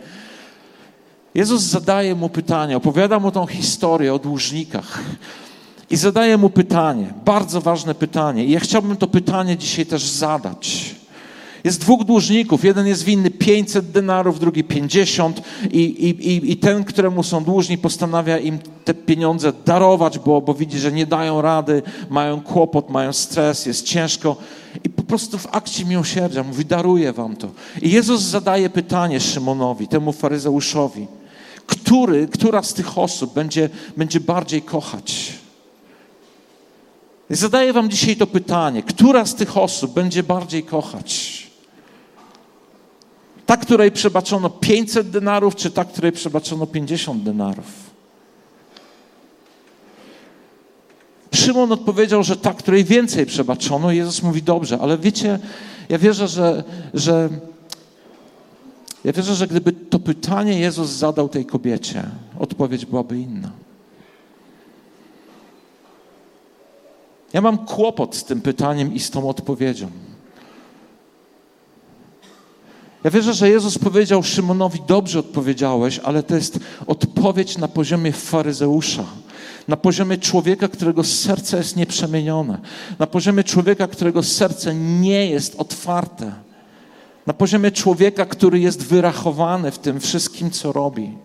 Jezus 1.35 1.61
zadaje 1.61 2.15
mu 2.15 2.29
pytanie, 2.29 2.77
opowiada 2.77 3.19
mu 3.19 3.31
tą 3.31 3.45
historię 3.45 4.13
o 4.13 4.19
dłużnikach. 4.19 4.99
I 5.89 5.95
zadaje 5.97 6.37
mu 6.37 6.49
pytanie, 6.49 7.13
bardzo 7.25 7.61
ważne 7.61 7.95
pytanie. 7.95 8.45
I 8.45 8.51
ja 8.51 8.59
chciałbym 8.59 8.97
to 8.97 9.07
pytanie 9.07 9.57
dzisiaj 9.57 9.85
też 9.85 10.03
zadać. 10.03 10.95
Jest 11.63 11.81
dwóch 11.81 12.03
dłużników, 12.03 12.63
jeden 12.63 12.87
jest 12.87 13.03
winny 13.03 13.31
500 13.31 13.91
denarów, 13.91 14.39
drugi 14.39 14.63
50 14.63 15.41
i, 15.71 15.79
i, 15.79 16.51
i 16.51 16.57
ten, 16.57 16.83
któremu 16.83 17.23
są 17.23 17.43
dłużni, 17.43 17.77
postanawia 17.77 18.37
im 18.37 18.59
te 18.85 18.93
pieniądze 18.93 19.53
darować, 19.65 20.19
bo, 20.19 20.41
bo 20.41 20.53
widzi, 20.53 20.79
że 20.79 20.91
nie 20.91 21.05
dają 21.05 21.41
rady, 21.41 21.81
mają 22.09 22.41
kłopot, 22.41 22.89
mają 22.89 23.13
stres, 23.13 23.65
jest 23.65 23.85
ciężko 23.85 24.35
i 24.83 24.89
po 24.89 25.03
prostu 25.03 25.37
w 25.37 25.47
akcie 25.51 25.85
miłosierdzia 25.85 26.43
mówi, 26.43 26.65
daruję 26.65 27.13
wam 27.13 27.35
to. 27.35 27.47
I 27.81 27.91
Jezus 27.91 28.21
zadaje 28.21 28.69
pytanie 28.69 29.19
Szymonowi, 29.19 29.87
temu 29.87 30.11
faryzeuszowi, 30.11 31.07
który, 31.67 32.27
która 32.27 32.63
z 32.63 32.73
tych 32.73 32.97
osób 32.97 33.33
będzie, 33.33 33.69
będzie 33.97 34.19
bardziej 34.19 34.61
kochać? 34.61 35.33
I 37.29 37.35
zadaję 37.35 37.73
wam 37.73 37.89
dzisiaj 37.89 38.15
to 38.15 38.27
pytanie, 38.27 38.83
która 38.83 39.25
z 39.25 39.35
tych 39.35 39.57
osób 39.57 39.93
będzie 39.93 40.23
bardziej 40.23 40.63
kochać? 40.63 41.43
Ta, 43.45 43.57
której 43.57 43.91
przebaczono 43.91 44.49
500 44.49 45.09
denarów, 45.09 45.55
czy 45.55 45.71
ta, 45.71 45.85
której 45.85 46.11
przebaczono 46.11 46.67
50 46.67 47.23
denarów? 47.23 47.65
Szymon 51.33 51.71
odpowiedział, 51.71 52.23
że 52.23 52.37
ta, 52.37 52.53
której 52.53 52.83
więcej 52.83 53.25
przebaczono. 53.25 53.91
Jezus 53.91 54.23
mówi, 54.23 54.43
dobrze, 54.43 54.79
ale 54.81 54.97
wiecie, 54.97 55.39
ja 55.89 55.97
wierzę, 55.97 56.27
że, 56.27 56.63
że 56.93 57.29
ja 59.03 59.13
wierzę, 59.13 59.35
że 59.35 59.47
gdyby 59.47 59.71
to 59.71 59.99
pytanie 59.99 60.59
Jezus 60.59 60.89
zadał 60.89 61.29
tej 61.29 61.45
kobiecie, 61.45 62.03
odpowiedź 62.39 62.85
byłaby 62.85 63.19
inna. 63.19 63.51
Ja 67.33 67.41
mam 67.41 67.57
kłopot 67.57 68.15
z 68.15 68.23
tym 68.23 68.41
pytaniem 68.41 68.93
i 68.93 68.99
z 68.99 69.09
tą 69.09 69.29
odpowiedzią. 69.29 69.89
Ja 73.03 73.11
wierzę, 73.11 73.33
że 73.33 73.49
Jezus 73.49 73.77
powiedział 73.77 74.23
Szymonowi: 74.23 74.79
Dobrze 74.87 75.19
odpowiedziałeś, 75.19 75.99
ale 75.99 76.23
to 76.23 76.35
jest 76.35 76.59
odpowiedź 76.87 77.57
na 77.57 77.67
poziomie 77.67 78.11
faryzeusza, 78.11 79.05
na 79.67 79.77
poziomie 79.77 80.17
człowieka, 80.17 80.67
którego 80.67 81.03
serce 81.03 81.57
jest 81.57 81.75
nieprzemienione, 81.75 82.57
na 82.99 83.07
poziomie 83.07 83.43
człowieka, 83.43 83.87
którego 83.87 84.23
serce 84.23 84.75
nie 84.75 85.29
jest 85.29 85.55
otwarte, 85.55 86.31
na 87.27 87.33
poziomie 87.33 87.71
człowieka, 87.71 88.25
który 88.25 88.59
jest 88.59 88.83
wyrachowany 88.83 89.71
w 89.71 89.79
tym 89.79 89.99
wszystkim, 89.99 90.51
co 90.51 90.71
robi. 90.71 91.17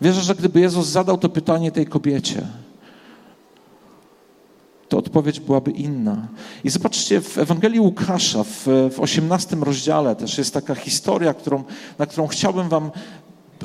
Wierzę, 0.00 0.20
że 0.20 0.34
gdyby 0.34 0.60
Jezus 0.60 0.86
zadał 0.86 1.18
to 1.18 1.28
pytanie 1.28 1.72
tej 1.72 1.86
kobiecie, 1.86 2.46
to 4.88 4.98
odpowiedź 4.98 5.40
byłaby 5.40 5.70
inna. 5.70 6.28
I 6.64 6.70
zobaczcie, 6.70 7.20
w 7.20 7.38
Ewangelii 7.38 7.80
Łukasza, 7.80 8.44
w, 8.44 8.66
w 8.94 9.00
18 9.00 9.56
rozdziale 9.56 10.16
też 10.16 10.38
jest 10.38 10.54
taka 10.54 10.74
historia, 10.74 11.34
którą, 11.34 11.64
na 11.98 12.06
którą 12.06 12.26
chciałbym 12.26 12.68
Wam 12.68 12.90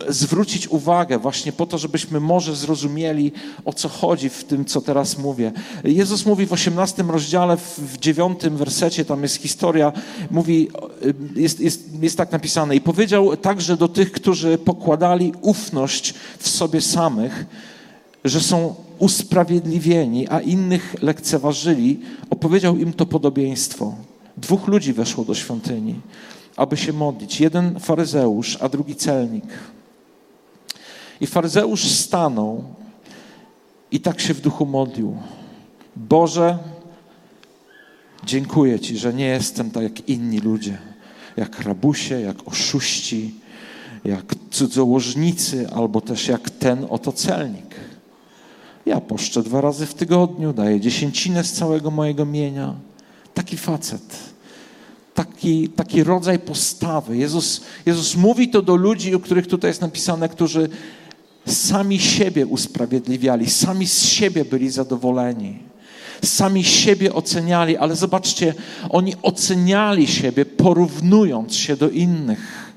zwrócić 0.10 0.68
uwagę 0.68 1.20
właśnie 1.20 1.52
po 1.52 1.66
to, 1.66 1.78
żebyśmy 1.78 2.20
może 2.20 2.56
zrozumieli, 2.56 3.32
o 3.66 3.74
co 3.74 3.90
chodzi 3.90 4.30
w 4.30 4.44
tym, 4.44 4.66
co 4.66 4.82
teraz 4.82 5.18
mówię. 5.18 5.52
Jezus 5.84 6.26
mówi 6.26 6.46
w 6.46 6.54
18 6.54 7.04
rozdziale, 7.04 7.58
w 7.78 7.98
9 7.98 8.40
wersecie, 8.52 9.06
tam 9.06 9.24
jest 9.24 9.36
historia, 9.36 9.92
mówi, 10.32 10.70
jest, 11.36 11.60
jest, 11.60 12.02
jest 12.02 12.18
tak 12.18 12.32
napisane, 12.32 12.76
i 12.76 12.82
powiedział 12.82 13.38
także 13.38 13.78
do 13.78 13.88
tych, 13.88 14.12
którzy 14.12 14.58
pokładali 14.58 15.34
ufność 15.42 16.14
w 16.40 16.50
sobie 16.50 16.82
samych, 16.82 17.46
że 18.26 18.42
są 18.42 18.76
usprawiedliwieni, 19.00 20.28
a 20.30 20.40
innych 20.40 20.96
lekceważyli, 21.02 22.00
opowiedział 22.30 22.78
im 22.78 22.94
to 22.94 23.06
podobieństwo. 23.06 23.96
Dwóch 24.38 24.68
ludzi 24.68 24.94
weszło 24.94 25.26
do 25.26 25.36
świątyni, 25.36 25.96
aby 26.56 26.78
się 26.78 26.94
modlić. 26.94 27.42
Jeden 27.42 27.80
faryzeusz, 27.80 28.58
a 28.62 28.70
drugi 28.70 28.96
celnik. 28.96 29.46
I 31.22 31.28
faryzeusz 31.28 31.84
stanął 31.92 32.64
i 33.92 34.00
tak 34.00 34.22
się 34.22 34.34
w 34.34 34.42
duchu 34.42 34.66
modlił. 34.66 35.18
Boże, 35.96 36.58
dziękuję 38.26 38.80
Ci, 38.80 38.98
że 38.98 39.14
nie 39.14 39.26
jestem 39.26 39.72
tak 39.72 39.84
jak 39.84 40.10
inni 40.10 40.40
ludzie, 40.40 40.78
jak 41.38 41.60
rabusie, 41.60 42.22
jak 42.22 42.48
oszuści, 42.48 43.36
jak 44.06 44.36
cudzołożnicy, 44.52 45.70
albo 45.70 46.02
też 46.02 46.28
jak 46.28 46.50
ten 46.50 46.86
oto 46.90 47.12
celnik. 47.12 47.76
Ja 48.86 49.02
poszczę 49.02 49.44
dwa 49.44 49.62
razy 49.62 49.86
w 49.86 49.94
tygodniu, 49.94 50.54
daję 50.54 50.80
dziesięcinę 50.80 51.44
z 51.44 51.54
całego 51.54 51.92
mojego 51.92 52.26
mienia. 52.26 52.74
Taki 53.34 53.58
facet. 53.58 54.34
Taki, 55.14 55.70
taki 55.70 56.04
rodzaj 56.04 56.40
postawy. 56.40 57.18
Jezus, 57.18 57.62
Jezus 57.86 58.16
mówi 58.16 58.50
to 58.50 58.62
do 58.62 58.76
ludzi, 58.76 59.16
o 59.16 59.20
których 59.20 59.48
tutaj 59.48 59.70
jest 59.70 59.82
napisane, 59.82 60.30
którzy 60.30 60.70
sami 61.46 62.00
siebie 62.00 62.46
usprawiedliwiali, 62.46 63.50
sami 63.50 63.88
z 63.88 64.04
siebie 64.04 64.46
byli 64.46 64.70
zadowoleni, 64.70 65.60
sami 66.24 66.64
siebie 66.64 67.14
oceniali, 67.14 67.78
ale 67.78 67.96
zobaczcie, 67.96 68.54
oni 68.90 69.14
oceniali 69.22 70.08
siebie 70.08 70.46
porównując 70.46 71.56
się 71.56 71.78
do 71.78 71.90
innych. 71.90 72.74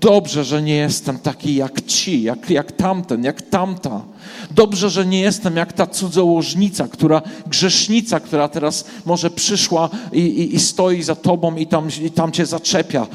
Dobrze, 0.00 0.44
że 0.44 0.62
nie 0.62 0.76
jestem 0.76 1.18
taki 1.18 1.54
jak 1.54 1.80
ci, 1.86 2.22
jak, 2.22 2.50
jak 2.50 2.72
tamten, 2.72 3.24
jak 3.24 3.42
tamta. 3.42 4.02
Dobrze, 4.50 4.90
że 4.90 5.06
nie 5.06 5.20
jestem 5.20 5.56
jak 5.56 5.72
ta 5.72 5.86
cudzołożnica, 5.86 6.88
która, 6.88 7.22
grzesznica, 7.46 8.20
która 8.20 8.48
teraz 8.48 8.84
może 9.06 9.30
przyszła 9.30 9.90
i, 10.12 10.20
i, 10.20 10.54
i 10.54 10.60
stoi 10.60 11.02
za 11.02 11.14
tobą 11.14 11.56
i 11.56 11.66
tam, 11.66 11.88
i 12.02 12.10
tam 12.10 12.32
cię 12.32 12.46
zaczepia. 12.46 13.06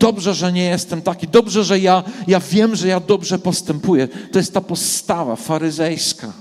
Dobrze, 0.00 0.34
że 0.34 0.52
nie 0.52 0.64
jestem 0.64 1.02
taki. 1.02 1.28
Dobrze, 1.28 1.64
że 1.64 1.78
ja, 1.78 2.02
ja 2.26 2.40
wiem, 2.40 2.76
że 2.76 2.88
ja 2.88 3.00
dobrze 3.00 3.38
postępuję. 3.38 4.08
To 4.32 4.38
jest 4.38 4.54
ta 4.54 4.60
postawa 4.60 5.36
faryzejska. 5.36 6.32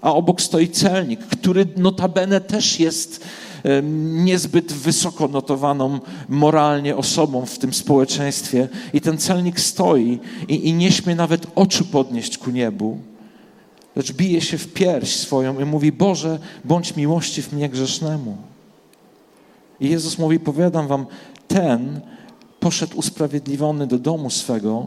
A 0.00 0.12
obok 0.12 0.40
stoi 0.40 0.68
celnik, 0.68 1.20
który 1.20 1.66
notabene 1.76 2.40
też 2.40 2.80
jest 2.80 3.24
niezbyt 4.24 4.72
wysoko 4.72 5.28
notowaną 5.28 6.00
moralnie 6.28 6.96
osobą 6.96 7.46
w 7.46 7.58
tym 7.58 7.74
społeczeństwie. 7.74 8.68
I 8.92 9.00
ten 9.00 9.18
celnik 9.18 9.60
stoi 9.60 10.18
i, 10.48 10.68
i 10.68 10.72
nie 10.72 10.92
śmie 10.92 11.14
nawet 11.14 11.46
oczu 11.54 11.84
podnieść 11.84 12.38
ku 12.38 12.50
niebu, 12.50 12.98
lecz 13.96 14.12
bije 14.12 14.40
się 14.40 14.58
w 14.58 14.72
pierś 14.72 15.16
swoją 15.16 15.60
i 15.60 15.64
mówi: 15.64 15.92
Boże, 15.92 16.38
bądź 16.64 16.96
miłościw 16.96 17.52
mnie 17.52 17.68
grzesznemu. 17.68 18.36
I 19.80 19.90
Jezus 19.90 20.18
mówi: 20.18 20.40
Powiadam 20.40 20.88
wam, 20.88 21.06
ten 21.48 22.00
poszedł 22.66 22.98
usprawiedliwiony 22.98 23.86
do 23.86 23.98
domu 23.98 24.30
swego, 24.30 24.86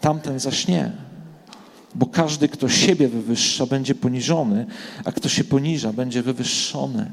tamten 0.00 0.40
zaś 0.40 0.68
nie. 0.68 0.92
Bo 1.94 2.06
każdy, 2.06 2.48
kto 2.48 2.68
siebie 2.68 3.08
wywyższa, 3.08 3.66
będzie 3.66 3.94
poniżony, 3.94 4.66
a 5.04 5.12
kto 5.12 5.28
się 5.28 5.44
poniża, 5.44 5.92
będzie 5.92 6.22
wywyższony. 6.22 7.10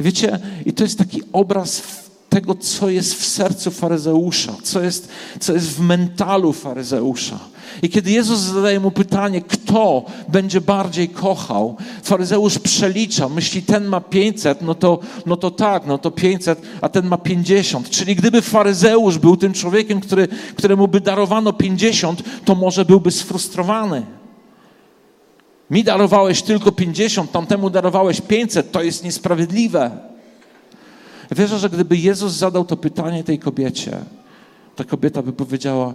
Wiecie, 0.00 0.38
i 0.66 0.72
to 0.72 0.82
jest 0.82 0.98
taki 0.98 1.22
obraz 1.32 1.82
tego, 2.30 2.54
co 2.54 2.90
jest 2.90 3.14
w 3.14 3.26
sercu 3.26 3.70
faryzeusza, 3.70 4.52
co 4.62 4.80
jest, 4.80 5.08
co 5.40 5.52
jest 5.52 5.70
w 5.70 5.80
mentalu 5.80 6.52
faryzeusza. 6.52 7.38
I 7.82 7.88
kiedy 7.88 8.10
Jezus 8.10 8.38
zadaje 8.38 8.80
mu 8.80 8.90
pytanie, 8.90 9.42
kto 9.42 10.04
będzie 10.28 10.60
bardziej 10.60 11.08
kochał, 11.08 11.76
faryzeusz 12.02 12.58
przelicza, 12.58 13.28
myśli, 13.28 13.62
ten 13.62 13.84
ma 13.84 14.00
500, 14.00 14.62
no 14.62 14.74
to, 14.74 14.98
no 15.26 15.36
to 15.36 15.50
tak, 15.50 15.86
no 15.86 15.98
to 15.98 16.10
500, 16.10 16.62
a 16.80 16.88
ten 16.88 17.06
ma 17.06 17.18
50. 17.18 17.90
Czyli 17.90 18.16
gdyby 18.16 18.42
faryzeusz 18.42 19.18
był 19.18 19.36
tym 19.36 19.52
człowiekiem, 19.52 20.00
który, 20.00 20.28
któremu 20.56 20.88
by 20.88 21.00
darowano 21.00 21.52
50, 21.52 22.22
to 22.44 22.54
może 22.54 22.84
byłby 22.84 23.10
sfrustrowany. 23.10 24.06
Mi 25.70 25.84
darowałeś 25.84 26.42
tylko 26.42 26.72
50, 26.72 27.32
tamtemu 27.32 27.70
darowałeś 27.70 28.20
500, 28.20 28.72
to 28.72 28.82
jest 28.82 29.04
niesprawiedliwe. 29.04 30.09
Wierzę, 31.30 31.58
że 31.58 31.70
gdyby 31.70 31.96
Jezus 31.96 32.32
zadał 32.32 32.64
to 32.64 32.76
pytanie 32.76 33.24
tej 33.24 33.38
kobiecie, 33.38 33.98
ta 34.76 34.84
kobieta 34.84 35.22
by 35.22 35.32
powiedziała, 35.32 35.94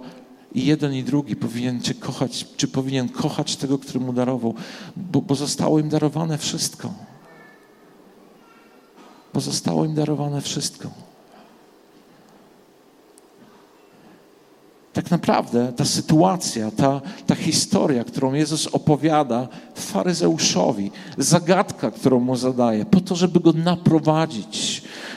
i 0.54 0.66
jeden 0.66 0.94
i 0.94 1.04
drugi 1.04 1.36
powinien 1.36 1.82
Cię 1.82 1.94
kochać, 1.94 2.46
czy 2.58 2.68
powinien 2.68 3.10
kochać 3.10 3.56
tego, 3.56 3.78
który 3.78 4.00
mu 4.00 4.14
darował, 4.14 4.54
bo, 4.96 5.22
bo 5.22 5.36
zostało 5.36 5.80
im 5.80 5.90
darowane 5.90 6.38
wszystko. 6.38 6.94
Bo 9.34 9.40
zostało 9.42 9.86
im 9.86 9.96
darowane 9.96 10.42
wszystko. 10.42 10.90
tak 14.96 15.12
naprawdę 15.12 15.74
ta 15.76 15.86
sytuacja, 15.86 16.72
ta, 16.72 17.02
ta 17.28 17.36
historia, 17.36 18.04
którą 18.04 18.34
Jezus 18.34 18.68
opowiada 18.68 19.48
faryzeuszowi, 19.76 20.92
zagadka, 21.18 21.92
którą 21.92 22.20
mu 22.20 22.36
zadaje, 22.36 22.86
po 22.86 23.02
to, 23.02 23.16
żeby 23.16 23.40
go 23.40 23.54
naprowadzić, 23.54 24.75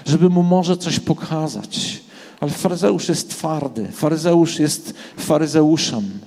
żeby 0.08 0.30
mu 0.30 0.42
może 0.42 0.76
coś 0.76 1.00
pokazać. 1.00 2.00
Ale 2.40 2.50
faryzeusz 2.50 3.08
jest 3.08 3.30
twardy, 3.30 3.88
faryzeusz 3.92 4.58
jest 4.58 4.94
faryzeuszem. 5.16 6.18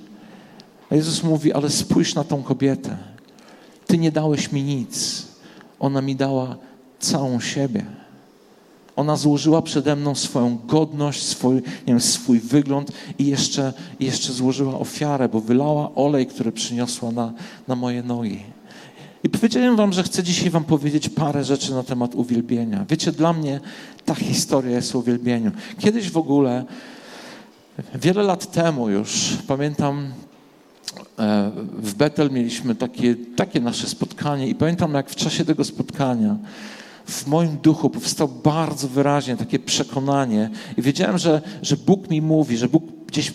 A 0.90 0.94
Jezus 0.94 1.22
mówi, 1.22 1.52
ale 1.52 1.70
spójrz 1.70 2.14
na 2.14 2.24
tą 2.24 2.42
kobietę. 2.42 2.96
Ty 3.86 3.98
nie 3.98 4.12
dałeś 4.12 4.52
mi 4.52 4.62
nic. 4.62 5.22
Ona 5.80 6.02
mi 6.02 6.16
dała 6.16 6.56
całą 6.98 7.40
siebie. 7.40 7.84
Ona 8.96 9.16
złożyła 9.16 9.62
przede 9.62 9.96
mną 9.96 10.14
swoją 10.14 10.58
godność, 10.66 11.22
swój, 11.22 11.54
nie 11.54 11.62
wiem, 11.86 12.00
swój 12.00 12.40
wygląd 12.40 12.92
i 13.18 13.26
jeszcze, 13.26 13.72
jeszcze 14.00 14.32
złożyła 14.32 14.78
ofiarę, 14.78 15.28
bo 15.28 15.40
wylała 15.40 15.94
olej, 15.94 16.26
który 16.26 16.52
przyniosła 16.52 17.10
na, 17.12 17.32
na 17.68 17.76
moje 17.76 18.02
nogi. 18.02 18.42
I 19.24 19.28
powiedziałem 19.28 19.76
wam, 19.76 19.92
że 19.92 20.02
chcę 20.02 20.22
dzisiaj 20.22 20.50
wam 20.50 20.64
powiedzieć 20.64 21.08
parę 21.08 21.44
rzeczy 21.44 21.74
na 21.74 21.82
temat 21.82 22.14
uwielbienia. 22.14 22.86
Wiecie, 22.88 23.12
dla 23.12 23.32
mnie 23.32 23.60
ta 24.04 24.14
historia 24.14 24.76
jest 24.76 24.94
o 24.94 24.98
uwielbieniu. 24.98 25.50
Kiedyś 25.78 26.10
w 26.10 26.16
ogóle, 26.16 26.64
wiele 27.94 28.22
lat 28.22 28.52
temu 28.52 28.88
już, 28.88 29.38
pamiętam, 29.46 30.12
e, 31.18 31.50
w 31.78 31.94
Betel 31.94 32.30
mieliśmy 32.30 32.74
takie, 32.74 33.16
takie 33.36 33.60
nasze 33.60 33.88
spotkanie 33.88 34.48
i 34.48 34.54
pamiętam, 34.54 34.94
jak 34.94 35.10
w 35.10 35.16
czasie 35.16 35.44
tego 35.44 35.64
spotkania 35.64 36.36
w 37.06 37.26
moim 37.26 37.56
duchu 37.56 37.90
powstało 37.90 38.30
bardzo 38.44 38.88
wyraźnie 38.88 39.36
takie 39.36 39.58
przekonanie 39.58 40.50
i 40.76 40.82
wiedziałem, 40.82 41.18
że, 41.18 41.42
że 41.62 41.76
Bóg 41.76 42.10
mi 42.10 42.22
mówi, 42.22 42.56
że 42.56 42.68
Bóg 42.68 42.84
gdzieś 43.06 43.32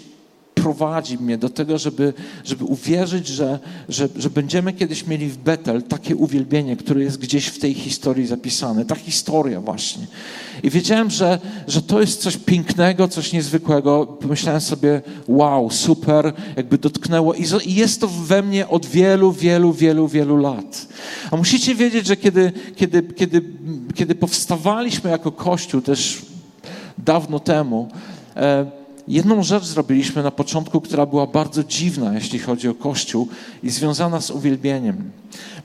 prowadzi 0.62 1.18
mnie 1.18 1.38
do 1.38 1.50
tego, 1.50 1.78
żeby, 1.78 2.14
żeby 2.44 2.64
uwierzyć, 2.64 3.28
że, 3.28 3.60
że, 3.90 4.10
że 4.16 4.30
będziemy 4.30 4.74
kiedyś 4.74 5.08
mieli 5.08 5.30
w 5.30 5.38
Betel 5.38 5.84
takie 5.84 6.16
uwielbienie, 6.16 6.78
które 6.78 7.04
jest 7.04 7.18
gdzieś 7.18 7.48
w 7.48 7.60
tej 7.60 7.74
historii 7.74 8.28
zapisane. 8.28 8.86
Ta 8.86 8.96
historia 8.96 9.62
właśnie. 9.62 10.08
I 10.64 10.70
wiedziałem, 10.70 11.10
że, 11.10 11.40
że 11.68 11.82
to 11.82 12.02
jest 12.02 12.22
coś 12.22 12.38
pięknego, 12.38 13.08
coś 13.08 13.34
niezwykłego. 13.34 14.06
Pomyślałem 14.06 14.62
sobie, 14.62 15.02
wow, 15.28 15.72
super, 15.72 16.34
jakby 16.58 16.78
dotknęło. 16.78 17.34
I 17.66 17.74
jest 17.74 18.02
to 18.02 18.08
we 18.08 18.42
mnie 18.42 18.68
od 18.68 18.86
wielu, 18.86 19.32
wielu, 19.32 19.74
wielu, 19.74 20.08
wielu 20.08 20.38
lat. 20.38 20.88
A 21.32 21.38
musicie 21.38 21.76
wiedzieć, 21.76 22.08
że 22.08 22.16
kiedy, 22.16 22.52
kiedy, 22.76 23.04
kiedy, 23.04 23.42
kiedy 23.96 24.16
powstawaliśmy 24.16 25.10
jako 25.10 25.32
Kościół 25.32 25.82
też 25.82 26.22
dawno 26.98 27.40
temu, 27.40 27.90
e, 28.36 28.87
jedną 29.08 29.44
rzecz 29.44 29.66
zrobiliśmy 29.66 30.24
na 30.24 30.32
początku, 30.32 30.82
która 30.82 31.06
była 31.06 31.28
bardzo 31.28 31.64
dziwna, 31.64 32.14
jeśli 32.14 32.40
chodzi 32.40 32.70
o 32.70 32.74
Kościół 32.74 33.28
i 33.64 33.70
związana 33.70 34.22
z 34.22 34.32
uwielbieniem. 34.32 35.12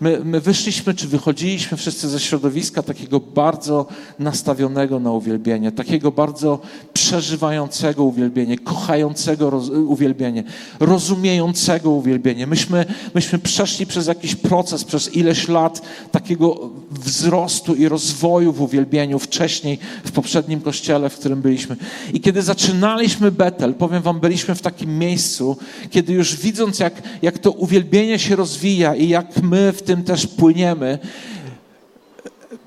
My, 0.01 0.21
my 0.25 0.41
wyszliśmy, 0.41 0.95
czy 0.95 1.09
wychodziliśmy 1.09 1.77
wszyscy 1.77 2.09
ze 2.09 2.21
środowiska 2.21 2.83
takiego 2.83 3.21
bardzo 3.21 3.87
nastawionego 4.19 5.01
na 5.01 5.13
uwielbienie, 5.13 5.73
takiego 5.73 6.13
bardzo 6.13 6.59
przeżywającego 6.93 8.05
uwielbienie, 8.05 8.59
kochającego 8.59 9.51
roz, 9.51 9.69
uwielbienie, 9.69 10.45
rozumiejącego 10.81 11.91
uwielbienie. 11.91 12.47
Myśmy, 12.47 12.85
myśmy 13.15 13.39
przeszli 13.39 13.87
przez 13.87 14.07
jakiś 14.07 14.35
proces, 14.35 14.85
przez 14.85 15.17
ileś 15.17 15.49
lat 15.49 15.83
takiego 16.11 16.71
wzrostu 16.91 17.75
i 17.75 17.89
rozwoju 17.89 18.53
w 18.53 18.63
uwielbieniu 18.63 19.19
wcześniej, 19.19 19.79
w 20.05 20.13
poprzednim 20.13 20.61
kościele, 20.61 21.11
w 21.11 21.19
którym 21.19 21.43
byliśmy. 21.43 21.77
I 22.13 22.21
kiedy 22.21 22.43
zaczynaliśmy 22.43 23.32
Betel, 23.33 23.75
powiem 23.75 24.03
wam, 24.03 24.21
byliśmy 24.21 24.55
w 24.55 24.63
takim 24.63 24.99
miejscu, 24.99 25.57
kiedy 25.91 26.13
już 26.13 26.37
widząc, 26.37 26.79
jak, 26.79 27.03
jak 27.23 27.39
to 27.39 27.51
uwielbienie 27.51 28.19
się 28.19 28.37
rozwija 28.37 28.95
i 28.95 29.09
jak 29.09 29.43
my 29.43 29.73
w 29.73 29.83
tym 29.83 30.05
też 30.05 30.27
płyniemy, 30.27 30.99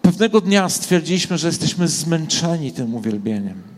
pewnego 0.01 0.41
dnia 0.41 0.69
stwierdziliśmy, 0.69 1.37
że 1.37 1.47
jesteśmy 1.47 1.87
zmęczeni 1.87 2.71
tym 2.71 2.95
uwielbieniem. 2.95 3.74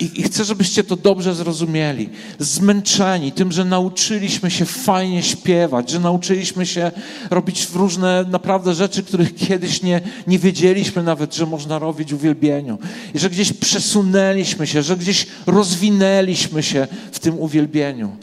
I, 0.00 0.20
I, 0.20 0.22
chcę, 0.22 0.44
żebyście 0.44 0.84
to 0.84 0.96
dobrze 0.96 1.34
zrozumieli. 1.34 2.08
Zmęczeni 2.38 3.32
tym, 3.32 3.52
że 3.52 3.64
nauczyliśmy 3.64 4.50
się 4.50 4.64
fajnie 4.64 5.22
śpiewać, 5.22 5.90
że 5.90 6.00
nauczyliśmy 6.00 6.66
się 6.66 6.90
robić 7.30 7.68
różne 7.74 8.24
naprawdę 8.28 8.74
rzeczy, 8.74 9.02
których 9.02 9.34
kiedyś 9.34 9.82
nie, 9.82 10.00
nie 10.26 10.38
wiedzieliśmy 10.38 11.02
nawet, 11.02 11.34
że 11.34 11.46
można 11.46 11.78
robić 11.78 12.12
w 12.12 12.16
uwielbieniu. 12.16 12.78
I 13.14 13.18
że 13.18 13.30
gdzieś 13.30 13.52
przesunęliśmy 13.52 14.66
się, 14.66 14.82
że 14.82 14.96
gdzieś 14.96 15.26
rozwinęliśmy 15.46 16.62
się 16.62 16.86
w 17.12 17.18
tym 17.18 17.38
uwielbieniu. 17.38 18.16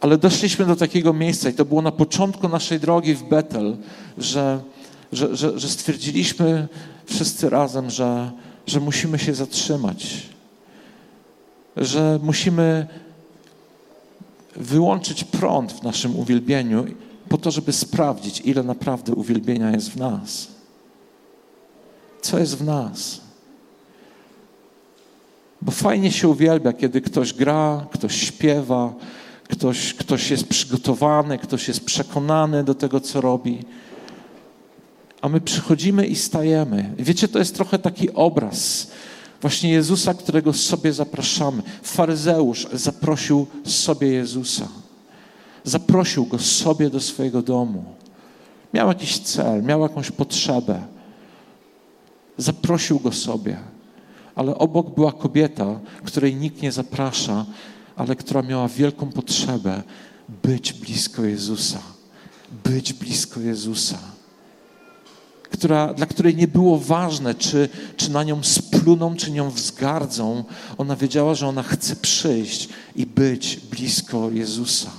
Ale 0.00 0.18
doszliśmy 0.18 0.66
do 0.66 0.76
takiego 0.76 1.12
miejsca, 1.12 1.48
i 1.48 1.52
to 1.52 1.64
było 1.64 1.82
na 1.82 1.92
początku 1.92 2.48
naszej 2.48 2.80
drogi 2.80 3.14
w 3.14 3.22
Betel, 3.22 3.76
że, 4.18 4.60
że, 5.12 5.36
że, 5.36 5.58
że 5.58 5.68
stwierdziliśmy 5.68 6.68
wszyscy 7.06 7.50
razem, 7.50 7.90
że 7.90 8.30
że 8.68 8.80
musimy 8.80 9.18
się 9.18 9.34
zatrzymać, 9.34 10.28
że 11.76 12.18
musimy 12.22 12.86
wyłączyć 14.56 15.24
prąd 15.24 15.72
w 15.72 15.82
naszym 15.82 16.16
uwielbieniu 16.16 16.84
po 17.28 17.38
to, 17.38 17.50
żeby 17.50 17.72
sprawdzić, 17.72 18.40
ile 18.40 18.62
naprawdę 18.62 19.14
uwielbienia 19.14 19.70
jest 19.70 19.90
w 19.90 19.96
nas. 19.96 20.48
Co 22.22 22.38
jest 22.38 22.56
w 22.56 22.64
nas? 22.64 23.20
Bo 25.62 25.72
fajnie 25.72 26.12
się 26.12 26.28
uwielbia, 26.28 26.72
kiedy 26.72 27.00
ktoś 27.00 27.32
gra, 27.32 27.86
ktoś 27.92 28.22
śpiewa, 28.22 28.94
ktoś, 29.48 29.94
ktoś 29.94 30.30
jest 30.30 30.48
przygotowany, 30.48 31.38
ktoś 31.38 31.68
jest 31.68 31.84
przekonany 31.84 32.64
do 32.64 32.74
tego, 32.74 33.00
co 33.00 33.20
robi 33.20 33.58
a 35.20 35.28
my 35.28 35.40
przychodzimy 35.40 36.06
i 36.06 36.16
stajemy. 36.16 36.94
Wiecie, 36.98 37.28
to 37.28 37.38
jest 37.38 37.54
trochę 37.54 37.78
taki 37.78 38.10
obraz 38.10 38.90
właśnie 39.40 39.70
Jezusa, 39.70 40.14
którego 40.14 40.52
sobie 40.52 40.92
zapraszamy. 40.92 41.62
Faryzeusz 41.82 42.66
zaprosił 42.72 43.46
sobie 43.64 44.08
Jezusa. 44.08 44.68
Zaprosił 45.64 46.26
go 46.26 46.38
sobie 46.38 46.90
do 46.90 47.00
swojego 47.00 47.42
domu. 47.42 47.84
Miał 48.74 48.88
jakiś 48.88 49.18
cel, 49.18 49.62
miał 49.62 49.80
jakąś 49.80 50.10
potrzebę. 50.10 50.82
Zaprosił 52.36 53.00
go 53.00 53.12
sobie. 53.12 53.56
Ale 54.34 54.58
obok 54.58 54.94
była 54.94 55.12
kobieta, 55.12 55.80
której 56.04 56.34
nikt 56.36 56.62
nie 56.62 56.72
zaprasza, 56.72 57.46
ale 57.96 58.16
która 58.16 58.42
miała 58.42 58.68
wielką 58.68 59.12
potrzebę 59.12 59.82
być 60.42 60.72
blisko 60.72 61.24
Jezusa. 61.24 61.78
Być 62.64 62.92
blisko 62.92 63.40
Jezusa 63.40 64.17
która, 65.50 65.94
dla 65.94 66.06
której 66.06 66.36
nie 66.36 66.48
było 66.48 66.78
ważne, 66.78 67.34
czy, 67.34 67.68
czy 67.96 68.10
na 68.10 68.24
nią 68.24 68.42
spluną, 68.42 69.16
czy 69.16 69.30
nią 69.30 69.50
wzgardzą. 69.50 70.44
Ona 70.78 70.96
wiedziała, 70.96 71.34
że 71.34 71.48
ona 71.48 71.62
chce 71.62 71.96
przyjść 71.96 72.68
i 72.96 73.06
być 73.06 73.60
blisko 73.70 74.30
Jezusa. 74.30 74.90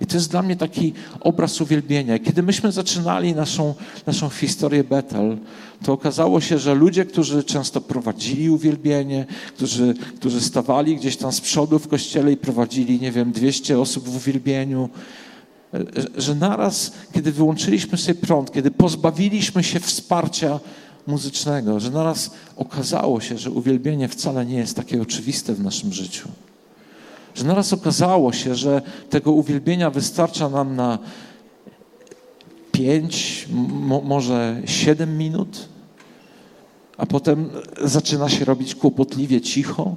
I 0.00 0.06
to 0.06 0.16
jest 0.16 0.30
dla 0.30 0.42
mnie 0.42 0.56
taki 0.56 0.92
obraz 1.20 1.60
uwielbienia. 1.60 2.18
Kiedy 2.18 2.42
myśmy 2.42 2.72
zaczynali 2.72 3.34
naszą, 3.34 3.74
naszą 4.06 4.28
historię 4.28 4.84
Betel, 4.84 5.38
to 5.84 5.92
okazało 5.92 6.40
się, 6.40 6.58
że 6.58 6.74
ludzie, 6.74 7.04
którzy 7.04 7.44
często 7.44 7.80
prowadzili 7.80 8.50
uwielbienie, 8.50 9.26
którzy, 9.56 9.94
którzy 10.16 10.40
stawali 10.40 10.96
gdzieś 10.96 11.16
tam 11.16 11.32
z 11.32 11.40
przodu 11.40 11.78
w 11.78 11.88
kościele 11.88 12.32
i 12.32 12.36
prowadzili, 12.36 13.00
nie 13.00 13.12
wiem, 13.12 13.32
200 13.32 13.80
osób 13.80 14.08
w 14.08 14.16
uwielbieniu, 14.16 14.88
że 16.16 16.34
naraz, 16.34 16.92
kiedy 17.12 17.32
wyłączyliśmy 17.32 17.98
sobie 17.98 18.14
prąd, 18.14 18.52
kiedy 18.52 18.70
pozbawiliśmy 18.70 19.64
się 19.64 19.80
wsparcia 19.80 20.60
muzycznego, 21.06 21.80
że 21.80 21.90
naraz 21.90 22.30
okazało 22.56 23.20
się, 23.20 23.38
że 23.38 23.50
uwielbienie 23.50 24.08
wcale 24.08 24.46
nie 24.46 24.56
jest 24.56 24.76
takie 24.76 25.02
oczywiste 25.02 25.54
w 25.54 25.60
naszym 25.60 25.92
życiu. 25.92 26.28
Że 27.34 27.44
naraz 27.44 27.72
okazało 27.72 28.32
się, 28.32 28.54
że 28.54 28.82
tego 29.10 29.32
uwielbienia 29.32 29.90
wystarcza 29.90 30.48
nam 30.48 30.76
na 30.76 30.98
pięć, 32.72 33.48
może 34.04 34.62
siedem 34.64 35.18
minut, 35.18 35.68
a 36.96 37.06
potem 37.06 37.50
zaczyna 37.84 38.28
się 38.28 38.44
robić 38.44 38.74
kłopotliwie 38.74 39.40
cicho 39.40 39.96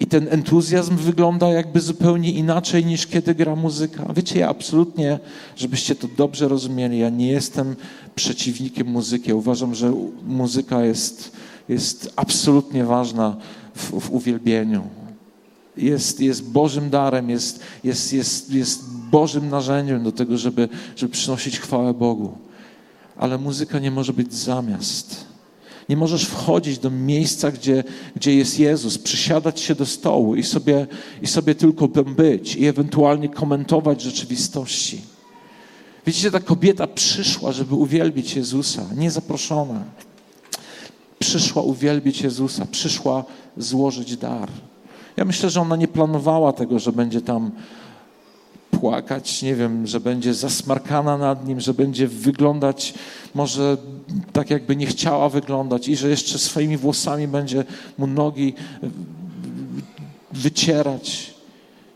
i 0.00 0.06
ten 0.06 0.28
entuzjazm 0.30 0.96
wygląda 0.96 1.48
jakby 1.48 1.80
zupełnie 1.80 2.32
inaczej 2.32 2.84
niż 2.84 3.06
kiedy 3.06 3.34
gra 3.34 3.56
muzyka. 3.56 4.12
Wiecie, 4.16 4.38
ja 4.38 4.48
absolutnie, 4.48 5.18
żebyście 5.56 5.94
to 5.94 6.08
dobrze 6.16 6.48
rozumieli, 6.48 6.98
ja 6.98 7.08
nie 7.08 7.32
jestem 7.32 7.76
przeciwnikiem 8.14 8.86
muzyki. 8.86 9.32
Uważam, 9.32 9.74
że 9.74 9.92
muzyka 10.26 10.84
jest, 10.84 11.32
jest 11.68 12.12
absolutnie 12.16 12.84
ważna 12.84 13.36
w, 13.74 14.00
w 14.00 14.12
uwielbieniu. 14.12 14.82
Jest, 15.76 16.20
jest 16.20 16.50
Bożym 16.50 16.90
darem, 16.90 17.30
jest, 17.30 17.60
jest, 17.84 18.12
jest, 18.12 18.52
jest 18.52 18.84
Bożym 19.10 19.48
narzędziem 19.48 20.04
do 20.04 20.12
tego, 20.12 20.38
żeby, 20.38 20.68
żeby 20.96 21.12
przynosić 21.12 21.60
chwałę 21.60 21.94
Bogu. 21.94 22.32
Ale 23.16 23.38
muzyka 23.38 23.78
nie 23.78 23.90
może 23.90 24.12
być 24.12 24.34
zamiast. 24.34 25.29
Nie 25.90 25.96
możesz 25.96 26.24
wchodzić 26.24 26.78
do 26.78 26.90
miejsca, 26.90 27.50
gdzie, 27.50 27.84
gdzie 28.16 28.34
jest 28.34 28.58
Jezus, 28.58 28.98
przysiadać 28.98 29.60
się 29.60 29.74
do 29.74 29.86
stołu 29.86 30.36
i 30.36 30.42
sobie, 30.42 30.86
i 31.22 31.26
sobie 31.26 31.54
tylko 31.54 31.88
być 31.88 32.56
i 32.56 32.66
ewentualnie 32.66 33.28
komentować 33.28 34.02
rzeczywistości. 34.02 35.00
Widzicie, 36.06 36.30
ta 36.30 36.40
kobieta 36.40 36.86
przyszła, 36.86 37.52
żeby 37.52 37.74
uwielbić 37.74 38.36
Jezusa, 38.36 38.82
niezaproszona. 38.96 39.84
Przyszła 41.18 41.62
uwielbić 41.62 42.22
Jezusa, 42.22 42.66
przyszła 42.70 43.24
złożyć 43.56 44.16
dar. 44.16 44.48
Ja 45.16 45.24
myślę, 45.24 45.50
że 45.50 45.60
ona 45.60 45.76
nie 45.76 45.88
planowała 45.88 46.52
tego, 46.52 46.78
że 46.78 46.92
będzie 46.92 47.20
tam 47.20 47.50
płakać, 48.80 49.42
nie 49.42 49.54
wiem, 49.54 49.86
że 49.86 50.00
będzie 50.00 50.34
zasmarkana 50.34 51.18
nad 51.18 51.46
nim, 51.46 51.60
że 51.60 51.74
będzie 51.74 52.08
wyglądać 52.08 52.94
może 53.34 53.76
tak, 54.32 54.50
jakby 54.50 54.76
nie 54.76 54.86
chciała 54.86 55.28
wyglądać 55.28 55.88
i 55.88 55.96
że 55.96 56.10
jeszcze 56.10 56.38
swoimi 56.38 56.76
włosami 56.76 57.28
będzie 57.28 57.64
mu 57.98 58.06
nogi 58.06 58.54
wycierać. 60.32 61.34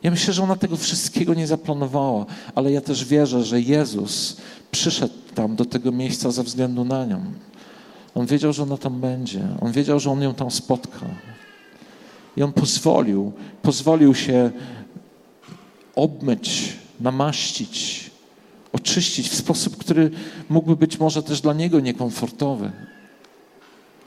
Ja 0.03 0.11
myślę, 0.11 0.35
że 0.35 0.43
ona 0.43 0.57
tego 0.57 0.77
wszystkiego 0.77 1.35
nie 1.35 1.47
zaplanowała, 1.47 2.27
ale 2.55 2.73
ja 2.73 2.81
też 2.81 3.05
wierzę, 3.05 3.45
że 3.45 3.61
Jezus 3.61 4.37
przyszedł 4.71 5.15
tam 5.35 5.57
do 5.57 5.65
tego 5.65 5.93
miejsca 5.93 6.31
ze 6.31 6.43
względu 6.43 6.85
na 6.85 7.07
nią. 7.07 7.25
On 8.15 8.27
wiedział, 8.27 8.53
że 8.53 8.63
ona 8.63 8.77
tam 8.77 9.01
będzie. 9.01 9.49
On 9.61 9.73
wiedział, 9.73 10.01
że 10.01 10.11
on 10.11 10.23
ją 10.23 10.35
tam 10.35 10.51
spotka. 10.51 11.07
I 12.37 12.43
on 12.43 12.53
pozwolił, 12.53 13.33
pozwolił 13.63 14.15
się 14.15 14.51
obmyć, 15.97 16.73
namaścić, 17.01 18.11
oczyścić 18.73 19.29
w 19.29 19.35
sposób, 19.35 19.77
który 19.77 20.11
mógłby 20.49 20.77
być 20.77 20.99
może 20.99 21.23
też 21.23 21.41
dla 21.41 21.53
niego 21.53 21.81
niekomfortowy. 21.81 22.73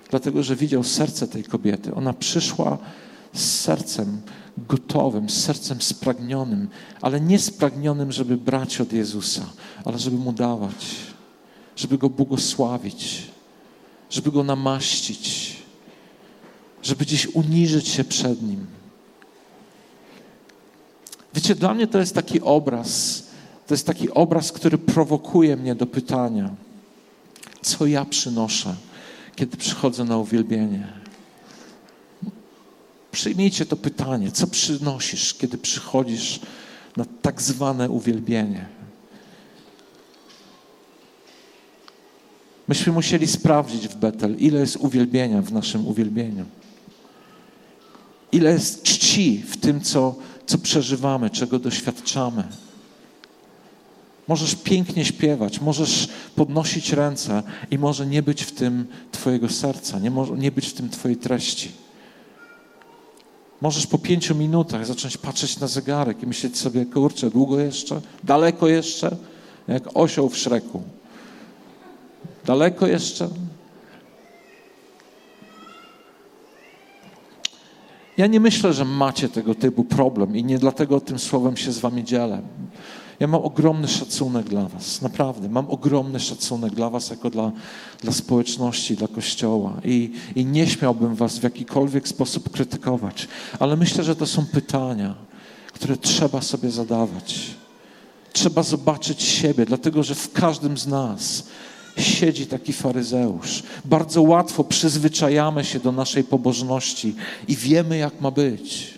Dlatego, 0.10 0.43
że 0.43 0.56
widział 0.56 0.84
serce 0.84 1.28
tej 1.28 1.43
kobiety. 1.43 1.95
Ona 1.95 2.13
przyszła 2.13 2.78
z 3.34 3.60
sercem 3.60 4.21
gotowym, 4.58 5.30
z 5.30 5.43
sercem 5.43 5.82
spragnionym, 5.82 6.69
ale 7.02 7.21
nie 7.21 7.39
spragnionym, 7.39 8.12
żeby 8.12 8.38
brać 8.38 8.82
od 8.82 8.93
Jezusa, 8.93 9.45
ale 9.86 10.00
żeby 10.00 10.17
mu 10.17 10.34
dawać, 10.34 10.86
żeby 11.76 11.97
go 11.97 12.10
błogosławić, 12.10 13.23
żeby 14.10 14.32
go 14.32 14.43
namaścić, 14.43 15.56
żeby 16.84 17.06
gdzieś 17.06 17.28
uniżyć 17.28 17.88
się 17.88 18.04
przed 18.04 18.41
nim. 18.41 18.76
Wiecie, 21.38 21.56
dla 21.56 21.73
mnie 21.73 21.88
to 21.88 22.00
jest 22.00 22.15
taki 22.15 22.41
obraz, 22.41 23.23
to 23.67 23.73
jest 23.73 23.88
taki 23.88 24.12
obraz, 24.12 24.52
który 24.52 24.78
prowokuje 24.78 25.58
mnie 25.58 25.76
do 25.76 25.86
pytania, 25.86 26.56
co 27.62 27.86
ja 27.86 28.06
przynoszę, 28.06 28.76
kiedy 29.36 29.58
przychodzę 29.58 30.04
na 30.04 30.17
uwielbienie. 30.17 30.88
Przyjmijcie 33.12 33.65
to 33.65 33.76
pytanie, 33.76 34.32
co 34.32 34.47
przynosisz, 34.47 35.34
kiedy 35.34 35.58
przychodzisz 35.58 36.39
na 36.95 37.06
tak 37.21 37.41
zwane 37.41 37.89
uwielbienie. 37.89 38.65
Myśmy 42.67 42.93
musieli 42.93 43.28
sprawdzić 43.28 43.88
w 43.88 43.95
Betel, 43.95 44.36
ile 44.36 44.60
jest 44.60 44.78
uwielbienia 44.78 45.41
w 45.41 45.54
naszym 45.54 45.88
uwielbieniu. 45.88 46.45
Ile 48.32 48.52
jest 48.52 48.84
czci 48.84 49.43
w 49.47 49.58
tym, 49.58 49.82
co, 49.82 50.15
co 50.47 50.57
przeżywamy, 50.57 51.29
czego 51.29 51.60
doświadczamy. 51.60 52.43
Możesz 54.27 54.55
pięknie 54.55 55.05
śpiewać, 55.05 55.62
możesz 55.62 56.10
podnosić 56.36 56.93
ręce 56.93 57.43
i 57.71 57.77
może 57.77 58.07
nie 58.07 58.23
być 58.23 58.43
w 58.43 58.51
tym 58.51 58.88
Twojego 59.12 59.49
serca, 59.49 59.99
nie, 59.99 60.12
może, 60.12 60.33
nie 60.33 60.51
być 60.51 60.67
w 60.67 60.73
tym 60.73 60.89
Twojej 60.89 61.17
treści. 61.17 61.71
Możesz 63.62 63.88
po 63.88 63.97
pięciu 63.97 64.36
minutach 64.36 64.86
zacząć 64.86 65.17
patrzeć 65.17 65.60
na 65.60 65.67
zegarek 65.67 66.23
i 66.23 66.27
myśleć 66.27 66.57
sobie, 66.57 66.86
kurczę, 66.86 67.29
długo 67.29 67.60
jeszcze? 67.60 68.01
Daleko 68.23 68.67
jeszcze? 68.67 69.15
Jak 69.67 69.83
osioł 69.93 70.29
w 70.29 70.38
szreku. 70.38 70.81
Daleko 72.45 72.88
jeszcze? 72.88 73.29
Ja 78.17 78.27
nie 78.27 78.39
myślę, 78.39 78.73
że 78.73 78.86
macie 78.86 79.30
tego 79.30 79.56
typu 79.56 79.84
problem 79.84 80.36
i 80.36 80.43
nie 80.43 80.60
dlatego 80.60 81.01
tym 81.01 81.19
słowem 81.19 81.58
się 81.58 81.71
z 81.71 81.80
wami 81.80 82.03
dzielę. 82.03 82.41
Ja 83.19 83.27
mam 83.27 83.41
ogromny 83.41 83.88
szacunek 83.88 84.49
dla 84.49 84.67
was, 84.67 85.01
naprawdę. 85.01 85.49
Mam 85.49 85.69
ogromny 85.69 86.19
szacunek 86.19 86.75
dla 86.75 86.89
was 86.89 87.10
jako 87.10 87.30
dla, 87.30 87.51
dla 88.01 88.12
społeczności, 88.12 88.95
dla 88.95 89.08
Kościoła 89.08 89.73
I, 89.84 90.12
i 90.36 90.45
nie 90.45 90.67
śmiałbym 90.67 91.15
was 91.15 91.39
w 91.39 91.43
jakikolwiek 91.43 92.08
sposób 92.08 92.49
krytykować, 92.49 93.27
ale 93.60 93.75
myślę, 93.75 94.03
że 94.03 94.15
to 94.15 94.25
są 94.25 94.45
pytania, 94.45 95.15
które 95.73 95.97
trzeba 95.97 96.41
sobie 96.41 96.71
zadawać. 96.71 97.39
Trzeba 98.34 98.63
zobaczyć 98.63 99.21
siebie, 99.21 99.65
dlatego 99.65 100.03
że 100.03 100.15
w 100.15 100.32
każdym 100.32 100.77
z 100.77 100.88
nas 100.88 101.43
siedzi 101.99 102.47
taki 102.47 102.73
faryzeusz. 102.73 103.63
Bardzo 103.86 104.21
łatwo 104.21 104.63
przyzwyczajamy 104.63 105.65
się 105.65 105.79
do 105.79 105.91
naszej 105.91 106.23
pobożności 106.23 107.15
i 107.47 107.55
wiemy, 107.55 107.97
jak 107.97 108.21
ma 108.21 108.31
być. 108.31 108.93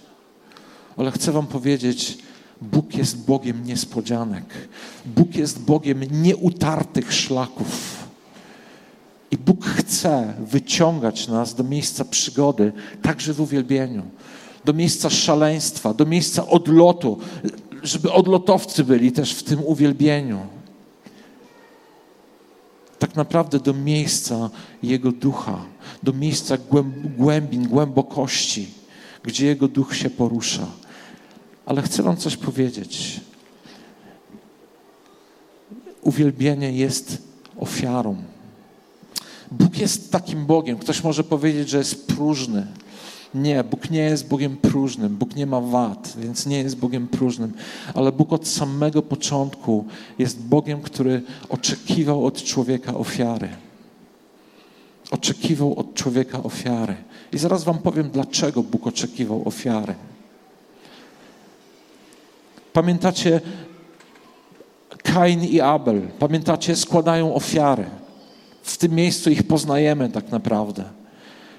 Ale 0.97 1.11
chcę 1.11 1.31
Wam 1.31 1.47
powiedzieć, 1.47 2.17
Bóg 2.61 2.95
jest 2.95 3.25
Bogiem 3.25 3.65
niespodzianek. 3.65 4.43
Bóg 5.05 5.35
jest 5.35 5.59
Bogiem 5.61 6.03
nieutartych 6.11 7.13
szlaków. 7.13 7.99
I 9.31 9.37
Bóg 9.37 9.65
chce 9.65 10.33
wyciągać 10.39 11.27
nas 11.27 11.55
do 11.55 11.63
miejsca 11.63 12.05
przygody, 12.05 12.71
także 13.01 13.33
w 13.33 13.41
uwielbieniu, 13.41 14.03
do 14.65 14.73
miejsca 14.73 15.09
szaleństwa, 15.09 15.93
do 15.93 16.05
miejsca 16.05 16.47
odlotu, 16.47 17.19
żeby 17.83 18.11
odlotowcy 18.11 18.83
byli 18.83 19.11
też 19.11 19.33
w 19.33 19.43
tym 19.43 19.59
uwielbieniu 19.65 20.39
naprawdę 23.19 23.59
do 23.59 23.73
miejsca 23.73 24.49
Jego 24.83 25.11
ducha, 25.11 25.65
do 26.03 26.13
miejsca 26.13 26.57
głębin, 27.17 27.67
głębokości, 27.67 28.67
gdzie 29.23 29.45
Jego 29.45 29.67
duch 29.67 29.95
się 29.95 30.09
porusza. 30.09 30.67
Ale 31.65 31.81
chcę 31.81 32.03
Wam 32.03 32.17
coś 32.17 32.37
powiedzieć. 32.37 33.19
Uwielbienie 36.01 36.71
jest 36.71 37.21
ofiarą. 37.57 38.15
Bóg 39.51 39.77
jest 39.77 40.11
takim 40.11 40.45
Bogiem. 40.45 40.77
Ktoś 40.77 41.03
może 41.03 41.23
powiedzieć, 41.23 41.69
że 41.69 41.77
jest 41.77 42.07
próżny 42.07 42.67
nie, 43.33 43.63
Bóg 43.63 43.89
nie 43.89 43.99
jest 43.99 44.27
Bogiem 44.27 44.57
próżnym, 44.57 45.15
Bóg 45.15 45.35
nie 45.35 45.45
ma 45.45 45.61
wad, 45.61 46.13
więc 46.17 46.45
nie 46.45 46.57
jest 46.57 46.77
Bogiem 46.77 47.07
próżnym, 47.07 47.53
ale 47.93 48.11
Bóg 48.11 48.33
od 48.33 48.47
samego 48.47 49.01
początku 49.01 49.85
jest 50.19 50.41
Bogiem, 50.41 50.81
który 50.81 51.21
oczekiwał 51.49 52.25
od 52.25 52.43
człowieka 52.43 52.93
ofiary. 52.93 53.49
Oczekiwał 55.11 55.79
od 55.79 55.93
człowieka 55.93 56.43
ofiary. 56.43 56.95
I 57.33 57.37
zaraz 57.37 57.63
Wam 57.63 57.77
powiem, 57.77 58.09
dlaczego 58.09 58.63
Bóg 58.63 58.87
oczekiwał 58.87 59.47
ofiary. 59.47 59.95
Pamiętacie 62.73 63.41
Kain 65.03 65.43
i 65.43 65.61
Abel? 65.61 66.01
Pamiętacie, 66.19 66.75
składają 66.75 67.35
ofiary. 67.35 67.85
W 68.63 68.77
tym 68.77 68.91
miejscu 68.91 69.29
ich 69.29 69.43
poznajemy 69.43 70.09
tak 70.09 70.31
naprawdę 70.31 70.98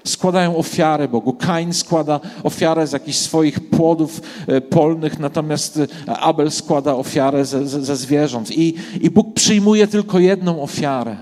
składają 0.03 0.57
ofiarę 0.57 1.07
Bogu. 1.07 1.33
Kain 1.33 1.73
składa 1.73 2.19
ofiarę 2.43 2.87
z 2.87 2.91
jakichś 2.91 3.17
swoich 3.17 3.69
płodów 3.69 4.21
e, 4.47 4.61
polnych, 4.61 5.19
natomiast 5.19 5.79
e, 6.07 6.17
Abel 6.19 6.51
składa 6.51 6.95
ofiarę 6.95 7.45
ze, 7.45 7.67
ze, 7.67 7.85
ze 7.85 7.95
zwierząt. 7.95 8.51
I, 8.51 8.75
I 9.01 9.09
Bóg 9.09 9.33
przyjmuje 9.33 9.87
tylko 9.87 10.19
jedną 10.19 10.61
ofiarę. 10.61 11.15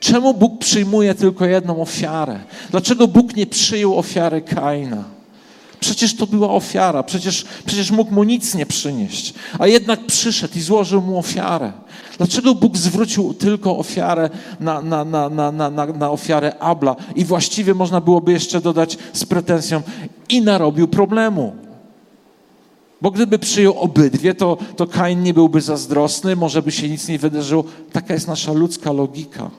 Czemu 0.00 0.34
Bóg 0.34 0.58
przyjmuje 0.58 1.14
tylko 1.14 1.44
jedną 1.44 1.82
ofiarę? 1.82 2.38
Dlaczego 2.70 3.08
Bóg 3.08 3.36
nie 3.36 3.46
przyjął 3.46 3.98
ofiary 3.98 4.42
Kaina? 4.42 5.17
Przecież 5.80 6.16
to 6.16 6.26
była 6.26 6.50
ofiara, 6.50 7.02
przecież, 7.02 7.44
przecież 7.66 7.90
mógł 7.90 8.14
mu 8.14 8.24
nic 8.24 8.54
nie 8.54 8.66
przynieść, 8.66 9.34
a 9.58 9.66
jednak 9.66 10.06
przyszedł 10.06 10.58
i 10.58 10.60
złożył 10.60 11.02
mu 11.02 11.18
ofiarę. 11.18 11.72
Dlaczego 12.18 12.54
Bóg 12.54 12.76
zwrócił 12.76 13.34
tylko 13.34 13.78
ofiarę 13.78 14.30
na, 14.60 14.82
na, 14.82 15.04
na, 15.04 15.30
na, 15.30 15.52
na, 15.52 15.70
na 15.70 16.10
ofiarę 16.10 16.58
Abla 16.58 16.96
i 17.16 17.24
właściwie 17.24 17.74
można 17.74 18.00
byłoby 18.00 18.32
jeszcze 18.32 18.60
dodać 18.60 18.98
z 19.12 19.24
pretensją 19.24 19.82
i 20.28 20.42
narobił 20.42 20.88
problemu? 20.88 21.56
Bo 23.02 23.10
gdyby 23.10 23.38
przyjął 23.38 23.78
obydwie, 23.78 24.34
to, 24.34 24.58
to 24.76 24.86
Kain 24.86 25.22
nie 25.22 25.34
byłby 25.34 25.60
zazdrosny, 25.60 26.36
może 26.36 26.62
by 26.62 26.72
się 26.72 26.88
nic 26.88 27.08
nie 27.08 27.18
wydarzyło. 27.18 27.64
Taka 27.92 28.14
jest 28.14 28.28
nasza 28.28 28.52
ludzka 28.52 28.92
logika. 28.92 29.50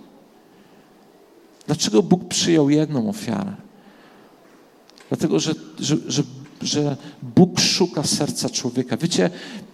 Dlaczego 1.68 2.04
Bóg 2.04 2.28
przyjął 2.28 2.70
jedną 2.70 3.10
ofiarę? 3.10 3.69
Dlatego, 5.10 5.40
że, 5.40 5.54
że, 5.80 5.98
że, 6.08 6.24
że 6.62 6.98
Bóg 7.36 7.60
szuka 7.60 8.04
serca 8.04 8.50
człowieka. 8.50 8.98
Wiecie, 8.98 9.30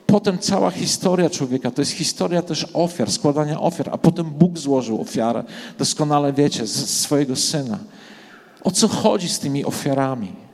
potem 0.06 0.38
cała 0.38 0.71
historia 0.71 1.30
człowieka 1.30 1.71
to 1.71 1.82
jest 1.82 1.91
historia 1.91 2.41
też 2.41 2.67
ofiar, 2.74 3.12
składania 3.12 3.62
ofiar, 3.62 3.89
a 3.91 3.98
potem 3.98 4.26
Bóg 4.26 4.58
złożył 4.58 5.02
ofiarę. 5.02 5.43
Doskonale 5.78 6.34
wiecie, 6.34 6.67
z 6.67 7.00
swojego 7.00 7.36
syna. 7.36 7.80
O 8.63 8.71
co 8.71 8.88
chodzi 8.88 9.30
z 9.30 9.39
tymi 9.39 9.65
ofiarami? 9.65 10.45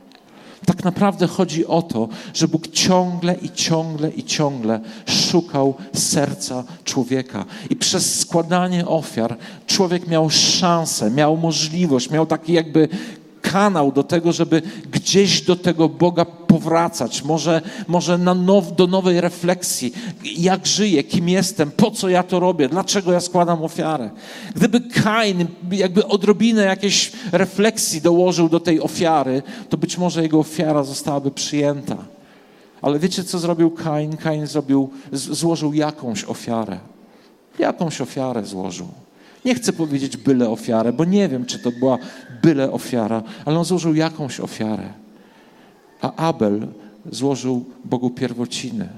Tak 0.66 0.84
naprawdę 0.84 1.26
chodzi 1.26 1.66
o 1.66 1.82
to, 1.82 2.08
że 2.34 2.48
Bóg 2.48 2.68
ciągle 2.68 3.34
i 3.34 3.50
ciągle 3.50 4.10
i 4.10 4.24
ciągle 4.24 4.80
szukał 5.06 5.74
serca 5.94 6.64
człowieka. 6.84 7.44
I 7.70 7.76
przez 7.76 8.20
składanie 8.20 8.86
ofiar 8.86 9.36
człowiek 9.66 10.08
miał 10.08 10.30
szansę, 10.30 11.10
miał 11.10 11.36
możliwość, 11.36 12.10
miał 12.10 12.26
taki 12.26 12.52
jakby 12.52 12.88
kanał 13.52 13.92
do 13.92 14.02
tego, 14.02 14.32
żeby 14.32 14.62
gdzieś 14.90 15.42
do 15.42 15.56
tego 15.56 15.88
Boga 15.88 16.24
powracać, 16.24 17.22
może, 17.22 17.62
może 17.88 18.18
na 18.18 18.34
now, 18.34 18.72
do 18.72 18.86
nowej 18.86 19.20
refleksji, 19.20 19.92
jak 20.24 20.66
żyję, 20.66 21.04
kim 21.04 21.28
jestem, 21.28 21.70
po 21.70 21.90
co 21.90 22.08
ja 22.08 22.22
to 22.22 22.40
robię, 22.40 22.68
dlaczego 22.68 23.12
ja 23.12 23.20
składam 23.20 23.64
ofiarę. 23.64 24.10
Gdyby 24.56 24.80
Kain 24.80 25.46
jakby 25.70 26.06
odrobinę 26.06 26.62
jakiejś 26.62 27.12
refleksji 27.32 28.00
dołożył 28.00 28.48
do 28.48 28.60
tej 28.60 28.80
ofiary, 28.80 29.42
to 29.68 29.76
być 29.76 29.98
może 29.98 30.22
jego 30.22 30.38
ofiara 30.38 30.82
zostałaby 30.82 31.30
przyjęta. 31.30 31.96
Ale 32.82 32.98
wiecie, 32.98 33.24
co 33.24 33.38
zrobił 33.38 33.70
Kain? 33.70 34.16
Kain 34.16 34.46
zrobił, 34.46 34.90
złożył 35.12 35.74
jakąś 35.74 36.24
ofiarę. 36.24 36.78
Jakąś 37.58 38.00
ofiarę 38.00 38.44
złożył. 38.44 38.88
Nie 39.44 39.54
chcę 39.54 39.72
powiedzieć 39.72 40.16
byle 40.16 40.50
ofiarę, 40.50 40.92
bo 40.92 41.04
nie 41.04 41.28
wiem, 41.28 41.46
czy 41.46 41.58
to 41.58 41.72
była 41.72 41.98
byle 42.42 42.72
ofiara, 42.72 43.22
ale 43.44 43.58
on 43.58 43.64
złożył 43.64 43.94
jakąś 43.94 44.40
ofiarę. 44.40 44.92
A 46.00 46.14
Abel 46.14 46.68
złożył 47.10 47.64
Bogu 47.84 48.10
pierwociny. 48.10 48.88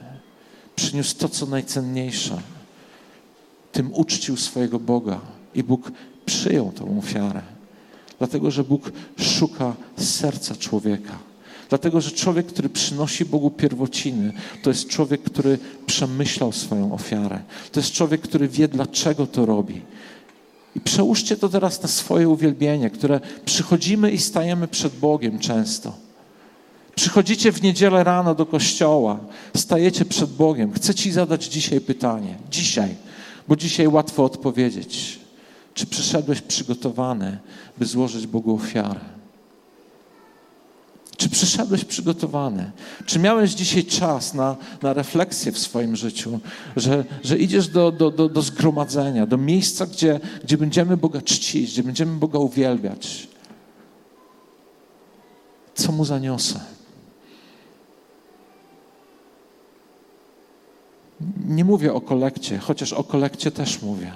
Przyniósł 0.77 1.17
to, 1.19 1.29
co 1.29 1.47
najcenniejsze. 1.47 2.41
Tym 3.73 3.95
uczcił 3.95 4.37
swojego 4.37 4.81
Boga 4.81 5.21
i 5.55 5.63
Bóg 5.63 5.93
przyjął 6.27 6.73
tą 6.73 6.99
ofiarę. 6.99 7.43
Dlatego, 8.19 8.51
że 8.51 8.65
Bóg 8.65 8.93
szuka 9.19 9.75
serca 9.97 10.55
człowieka. 10.57 11.19
Dlatego, 11.69 12.01
że 12.01 12.11
człowiek, 12.11 12.47
który 12.47 12.69
przynosi 12.69 13.25
Bogu 13.25 13.51
pierwociny, 13.51 14.33
to 14.63 14.71
jest 14.71 14.89
człowiek, 14.89 15.23
który 15.23 15.59
przemyślał 15.87 16.53
swoją 16.53 16.95
ofiarę. 16.95 17.41
To 17.73 17.81
jest 17.81 17.93
człowiek, 17.93 18.21
który 18.21 18.49
wie, 18.49 18.69
dlaczego 18.69 19.27
to 19.27 19.47
robi. 19.47 19.83
I 20.77 20.81
przełóżcie 20.81 21.37
to 21.37 21.49
teraz 21.49 21.83
na 21.83 21.89
swoje 21.89 22.29
uwielbienie, 22.29 22.91
które 22.91 23.21
przychodzimy 23.45 24.11
i 24.11 24.19
stajemy 24.19 24.69
przed 24.69 24.95
Bogiem 24.95 25.39
często. 25.39 25.93
Przychodzicie 26.95 27.53
w 27.53 27.63
niedzielę 27.63 28.05
rano 28.05 28.35
do 28.35 28.47
kościoła, 28.47 29.19
stajecie 29.57 30.05
przed 30.05 30.31
Bogiem. 30.31 30.73
Chcę 30.73 30.95
Ci 30.95 31.13
zadać 31.13 31.45
dzisiaj 31.45 31.81
pytanie. 31.81 32.35
Dzisiaj, 32.51 32.95
bo 33.49 33.57
dzisiaj 33.57 33.89
łatwo 33.89 34.25
odpowiedzieć. 34.25 35.19
Czy 35.75 35.87
przyszedłeś 35.87 36.41
przygotowany, 36.41 37.39
by 37.79 37.87
złożyć 37.87 38.27
Bogu 38.27 38.55
ofiarę? 38.55 39.14
Czy 41.17 41.29
przyszedłeś 41.31 41.85
przygotowany? 41.85 42.71
Czy 43.07 43.19
miałeś 43.19 43.51
dzisiaj 43.51 43.85
czas 43.85 44.35
na, 44.35 44.57
na 44.83 44.93
refleksję 44.93 45.53
w 45.53 45.59
swoim 45.59 45.97
życiu, 45.97 46.41
że, 46.77 47.05
że 47.25 47.39
idziesz 47.39 47.69
do, 47.69 47.93
do, 47.93 48.11
do, 48.11 48.29
do 48.29 48.43
zgromadzenia, 48.43 49.27
do 49.27 49.37
miejsca, 49.37 49.87
gdzie, 49.87 50.21
gdzie 50.45 50.59
będziemy 50.59 50.97
Boga 50.97 51.23
czcić, 51.23 51.73
gdzie 51.73 51.83
będziemy 51.83 52.17
Boga 52.19 52.39
uwielbiać? 52.39 53.29
Co 55.75 55.93
Mu 55.93 56.05
zaniosę? 56.05 56.61
Nie 61.47 61.65
mówię 61.65 61.95
o 61.95 62.01
kolekcie, 62.01 62.59
chociaż 62.59 62.93
o 62.93 63.05
kolekcie 63.05 63.51
też 63.51 63.83
mówię. 63.83 64.13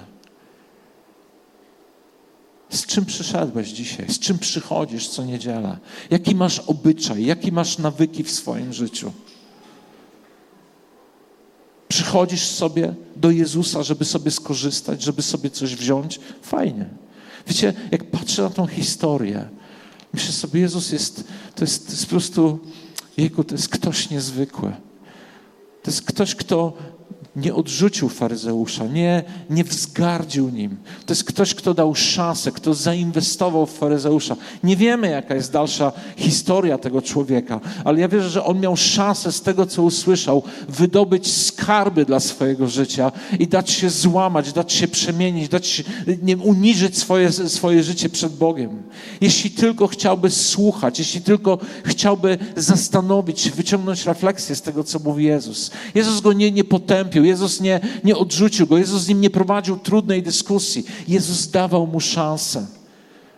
Czym 2.89 3.05
przyszedłeś 3.05 3.69
dzisiaj? 3.69 4.09
Z 4.09 4.19
czym 4.19 4.39
przychodzisz 4.39 5.07
co 5.07 5.25
niedzielę? 5.25 5.77
Jaki 6.09 6.35
masz 6.35 6.59
obyczaj? 6.59 7.25
Jaki 7.25 7.51
masz 7.51 7.77
nawyki 7.77 8.23
w 8.23 8.31
swoim 8.31 8.73
życiu? 8.73 9.11
Przychodzisz 11.87 12.45
sobie 12.45 12.93
do 13.15 13.31
Jezusa, 13.31 13.83
żeby 13.83 14.05
sobie 14.05 14.31
skorzystać, 14.31 15.01
żeby 15.01 15.21
sobie 15.21 15.49
coś 15.49 15.75
wziąć? 15.75 16.19
Fajnie. 16.41 16.85
Wiecie, 17.47 17.73
jak 17.91 18.11
patrzę 18.11 18.41
na 18.41 18.49
tą 18.49 18.67
historię, 18.67 19.49
myślę 20.13 20.31
sobie, 20.31 20.59
Jezus 20.59 20.91
jest, 20.91 21.23
to 21.55 21.63
jest, 21.63 21.85
to 21.85 21.91
jest 21.91 22.05
po 22.05 22.09
prostu, 22.09 22.59
Jego, 23.17 23.43
to 23.43 23.55
jest 23.55 23.69
ktoś 23.69 24.09
niezwykły. 24.09 24.71
To 25.83 25.91
jest 25.91 26.01
ktoś, 26.01 26.35
kto 26.35 26.73
nie 27.39 27.55
odrzucił 27.55 28.09
faryzeusza, 28.09 28.85
nie, 28.85 29.23
nie 29.49 29.63
wzgardził 29.63 30.49
nim. 30.49 30.77
To 31.05 31.13
jest 31.13 31.23
ktoś, 31.23 31.55
kto 31.55 31.73
dał 31.73 31.95
szansę, 31.95 32.51
kto 32.51 32.73
zainwestował 32.73 33.65
w 33.65 33.73
faryzeusza. 33.73 34.35
Nie 34.63 34.75
wiemy, 34.75 35.09
jaka 35.09 35.35
jest 35.35 35.51
dalsza 35.51 35.91
historia 36.17 36.77
tego 36.77 37.01
człowieka, 37.01 37.59
ale 37.83 37.99
ja 37.99 38.07
wierzę, 38.07 38.29
że 38.29 38.43
on 38.43 38.59
miał 38.59 38.77
szansę 38.77 39.31
z 39.31 39.41
tego, 39.41 39.65
co 39.65 39.83
usłyszał, 39.83 40.43
wydobyć 40.69 41.33
skarby 41.33 42.05
dla 42.05 42.19
swojego 42.19 42.67
życia 42.67 43.11
i 43.39 43.47
dać 43.47 43.71
się 43.71 43.89
złamać, 43.89 44.53
dać 44.53 44.73
się 44.73 44.87
przemienić, 44.87 45.49
dać 45.49 45.67
się, 45.67 45.83
nie, 46.21 46.37
uniżyć 46.37 46.97
swoje, 46.97 47.31
swoje 47.31 47.83
życie 47.83 48.09
przed 48.09 48.35
Bogiem. 48.35 48.83
Jeśli 49.21 49.51
tylko 49.51 49.87
chciałby 49.87 50.29
słuchać, 50.29 50.99
jeśli 50.99 51.21
tylko 51.21 51.57
chciałby 51.85 52.37
zastanowić 52.55 53.51
wyciągnąć 53.51 54.05
refleksję 54.05 54.55
z 54.55 54.61
tego, 54.61 54.83
co 54.83 54.99
mówi 54.99 55.25
Jezus. 55.25 55.71
Jezus 55.95 56.21
go 56.21 56.33
nie, 56.33 56.51
nie 56.51 56.63
potępił, 56.63 57.25
Jezus 57.29 57.61
nie, 57.61 57.79
nie 58.03 58.17
odrzucił 58.17 58.67
go, 58.67 58.77
Jezus 58.77 59.01
z 59.01 59.07
nim 59.07 59.21
nie 59.21 59.29
prowadził 59.29 59.77
trudnej 59.77 60.23
dyskusji. 60.23 60.85
Jezus 61.07 61.47
dawał 61.51 61.87
mu 61.87 61.99
szansę, 61.99 62.65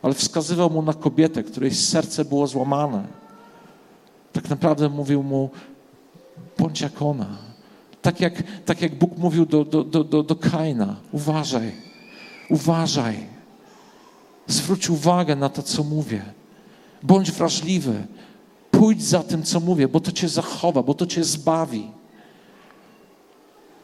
ale 0.01 0.13
wskazywał 0.13 0.69
mu 0.69 0.81
na 0.81 0.93
kobietę, 0.93 1.43
której 1.43 1.75
serce 1.75 2.25
było 2.25 2.47
złamane. 2.47 3.07
Tak 4.33 4.49
naprawdę 4.49 4.89
mówił 4.89 5.23
mu, 5.23 5.49
bądź 6.57 6.81
jak 6.81 7.01
ona. 7.01 7.37
Tak 8.01 8.19
jak, 8.19 8.43
tak 8.65 8.81
jak 8.81 8.95
Bóg 8.95 9.17
mówił 9.17 9.45
do, 9.45 9.65
do, 9.65 9.83
do, 9.83 10.03
do, 10.03 10.23
do 10.23 10.35
Kaina, 10.35 10.95
uważaj, 11.11 11.71
uważaj. 12.49 13.15
Zwróć 14.47 14.89
uwagę 14.89 15.35
na 15.35 15.49
to, 15.49 15.63
co 15.63 15.83
mówię. 15.83 16.21
Bądź 17.03 17.31
wrażliwy. 17.31 18.07
Pójdź 18.71 19.03
za 19.03 19.23
tym, 19.23 19.43
co 19.43 19.59
mówię, 19.59 19.87
bo 19.87 19.99
to 19.99 20.11
cię 20.11 20.29
zachowa, 20.29 20.83
bo 20.83 20.93
to 20.93 21.05
cię 21.05 21.23
zbawi. 21.23 21.91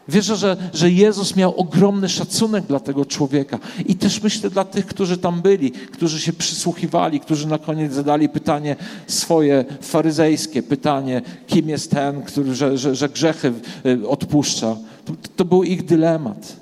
Wierzę, 0.10 0.36
że, 0.36 0.58
że 0.74 0.92
Jezus 0.92 1.36
miał 1.36 1.56
ogromny 1.56 2.10
szacunek 2.10 2.66
dla 2.66 2.80
tego 2.80 3.06
człowieka. 3.06 3.60
I 3.86 3.96
też 3.96 4.24
myślę 4.24 4.50
dla 4.50 4.66
tych, 4.66 4.86
którzy 4.86 5.18
tam 5.18 5.42
byli, 5.42 5.72
którzy 5.72 6.22
się 6.22 6.34
przysłuchiwali, 6.34 7.20
którzy 7.20 7.48
na 7.48 7.58
koniec 7.58 7.94
zadali 7.94 8.30
pytanie 8.30 8.76
swoje 9.08 9.66
faryzejskie, 9.82 10.64
pytanie, 10.64 11.22
kim 11.48 11.70
jest 11.70 11.92
ten, 11.92 12.24
który, 12.24 12.56
że, 12.56 12.78
że, 12.78 12.96
że 12.96 13.10
grzechy 13.10 13.54
y, 13.86 14.08
odpuszcza. 14.08 14.78
To, 15.06 15.14
to 15.36 15.46
był 15.46 15.64
ich 15.64 15.86
dylemat. 15.86 16.56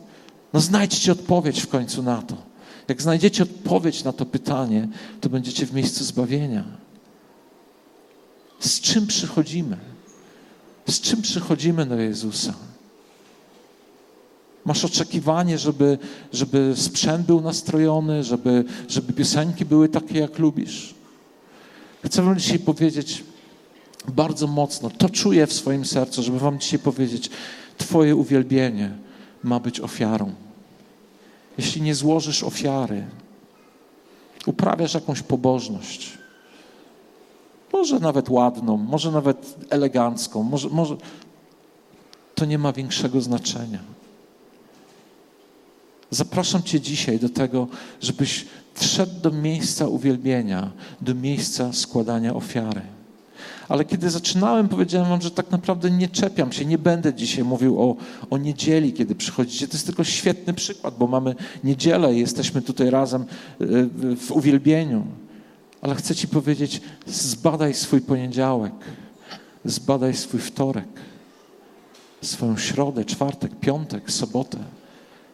No 0.54 0.60
znajdźcie 0.60 1.12
odpowiedź 1.12 1.62
w 1.62 1.68
końcu 1.68 2.04
na 2.04 2.22
to. 2.22 2.36
Jak 2.88 3.02
znajdziecie 3.02 3.44
odpowiedź 3.44 4.04
na 4.04 4.14
to 4.14 4.26
pytanie, 4.26 4.88
to 5.22 5.30
będziecie 5.30 5.66
w 5.66 5.74
miejscu 5.74 6.04
zbawienia. 6.04 6.64
Z 8.60 8.80
czym 8.82 9.08
przychodzimy? 9.08 9.78
Z 10.90 11.02
czym 11.02 11.22
przychodzimy 11.22 11.86
do 11.86 11.96
Jezusa? 11.96 12.54
Masz 14.66 14.86
oczekiwanie, 14.86 15.58
żeby, 15.58 15.98
żeby 16.34 16.74
sprzęt 16.76 17.26
był 17.26 17.42
nastrojony, 17.42 18.24
żeby, 18.24 18.66
żeby 18.88 19.14
piosenki 19.14 19.66
były 19.66 19.90
takie, 19.90 20.20
jak 20.20 20.40
lubisz. 20.40 20.96
Chcę 22.06 22.22
Wam 22.22 22.40
dzisiaj 22.40 22.60
powiedzieć 22.60 23.24
bardzo 24.08 24.48
mocno, 24.48 24.90
to 24.90 25.10
czuję 25.10 25.48
w 25.48 25.54
swoim 25.54 25.86
sercu, 25.86 26.24
żeby 26.24 26.40
Wam 26.40 26.60
dzisiaj 26.60 26.80
powiedzieć, 26.80 27.30
Twoje 27.78 28.16
uwielbienie 28.16 28.92
ma 29.44 29.60
być 29.60 29.80
ofiarą. 29.80 30.34
Jeśli 31.58 31.82
nie 31.82 31.96
złożysz 31.96 32.44
ofiary, 32.44 33.06
uprawiasz 34.46 34.94
jakąś 34.94 35.22
pobożność, 35.22 36.18
może 37.74 38.00
nawet 38.00 38.30
ładną, 38.30 38.78
może 38.78 39.12
nawet 39.12 39.56
elegancką, 39.70 40.44
może, 40.44 40.70
może 40.70 40.96
to 42.36 42.46
nie 42.46 42.58
ma 42.58 42.74
większego 42.74 43.22
znaczenia. 43.22 43.80
Zapraszam 46.16 46.64
Cię 46.64 46.82
dzisiaj 46.82 47.20
do 47.20 47.30
tego, 47.30 47.68
żebyś 48.02 48.46
wszedł 48.74 49.22
do 49.22 49.32
miejsca 49.32 49.88
uwielbienia, 49.88 50.72
do 51.02 51.16
miejsca 51.16 51.74
składania 51.74 52.34
ofiary. 52.34 52.82
Ale 53.70 53.86
kiedy 53.86 54.10
zaczynałem, 54.10 54.70
powiedziałem 54.70 55.10
Wam, 55.10 55.22
że 55.22 55.32
tak 55.32 55.52
naprawdę 55.52 55.92
nie 55.92 56.08
czepiam 56.08 56.52
się, 56.52 56.66
nie 56.66 56.78
będę 56.78 57.14
dzisiaj 57.14 57.44
mówił 57.44 57.82
o, 57.82 57.96
o 58.30 58.38
niedzieli, 58.38 58.94
kiedy 58.94 59.16
przychodzicie. 59.16 59.68
To 59.68 59.74
jest 59.74 59.86
tylko 59.86 60.04
świetny 60.04 60.54
przykład, 60.54 60.98
bo 60.98 61.08
mamy 61.08 61.36
niedzielę 61.64 62.16
i 62.16 62.20
jesteśmy 62.20 62.62
tutaj 62.62 62.90
razem 62.90 63.22
e, 63.22 63.26
w 64.16 64.32
uwielbieniu. 64.32 65.06
Ale 65.82 65.96
chcę 65.96 66.16
Ci 66.16 66.28
powiedzieć, 66.28 66.82
zbadaj 67.08 67.74
swój 67.74 68.02
poniedziałek, 68.02 68.74
zbadaj 69.66 70.14
swój 70.14 70.40
wtorek, 70.40 70.88
swoją 72.22 72.58
środę, 72.58 73.06
czwartek, 73.06 73.60
piątek, 73.60 74.12
sobotę. 74.12 74.58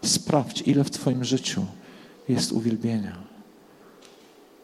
Sprawdź, 0.02 0.62
ile 0.62 0.84
w 0.84 0.90
Twoim 0.90 1.24
życiu 1.24 1.66
jest 2.30 2.52
uwielbienia. 2.52 3.18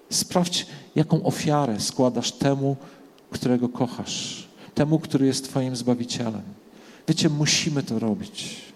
Sprawdź, 0.10 0.65
jaką 0.95 1.23
ofiarę 1.23 1.80
składasz 1.80 2.32
temu, 2.32 2.78
którego 3.30 3.69
kochasz, 3.69 4.47
temu, 4.76 5.00
który 5.00 5.26
jest 5.26 5.50
Twoim 5.50 5.76
zbawicielem. 5.76 6.41
Wiecie, 7.08 7.30
musimy 7.30 7.84
to 7.84 8.00
robić. 8.00 8.67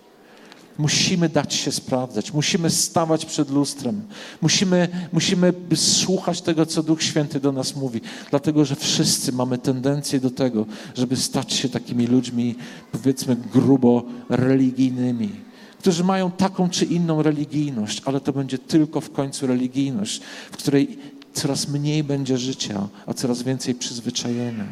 Musimy 0.77 1.29
dać 1.29 1.53
się 1.53 1.71
sprawdzać, 1.71 2.33
musimy 2.33 2.69
stawać 2.69 3.25
przed 3.25 3.49
lustrem, 3.49 4.01
musimy, 4.41 4.87
musimy 5.13 5.53
słuchać 5.75 6.41
tego, 6.41 6.65
co 6.65 6.83
Duch 6.83 7.03
Święty 7.03 7.39
do 7.39 7.51
nas 7.51 7.75
mówi, 7.75 8.01
dlatego 8.29 8.65
że 8.65 8.75
wszyscy 8.75 9.31
mamy 9.31 9.57
tendencję 9.57 10.19
do 10.19 10.31
tego, 10.31 10.65
żeby 10.95 11.15
stać 11.15 11.53
się 11.53 11.69
takimi 11.69 12.07
ludźmi, 12.07 12.55
powiedzmy, 12.91 13.35
grubo 13.35 14.03
religijnymi, 14.29 15.29
którzy 15.81 16.03
mają 16.03 16.31
taką 16.31 16.69
czy 16.69 16.85
inną 16.85 17.21
religijność, 17.21 18.01
ale 18.05 18.19
to 18.19 18.33
będzie 18.33 18.57
tylko 18.57 19.01
w 19.01 19.11
końcu 19.11 19.47
religijność, 19.47 20.21
w 20.51 20.57
której 20.57 20.99
coraz 21.33 21.67
mniej 21.67 22.03
będzie 22.03 22.37
życia, 22.37 22.87
a 23.05 23.13
coraz 23.13 23.43
więcej 23.43 23.75
przyzwyczajenia. 23.75 24.65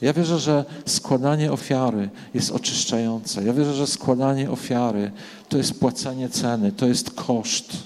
Ja 0.00 0.12
wierzę, 0.12 0.38
że 0.38 0.64
składanie 0.86 1.52
ofiary 1.52 2.10
jest 2.34 2.50
oczyszczające. 2.50 3.44
Ja 3.44 3.52
wierzę, 3.52 3.74
że 3.74 3.86
składanie 3.86 4.50
ofiary 4.50 5.12
to 5.48 5.58
jest 5.58 5.80
płacenie 5.80 6.28
ceny, 6.28 6.72
to 6.72 6.86
jest 6.86 7.10
koszt. 7.10 7.76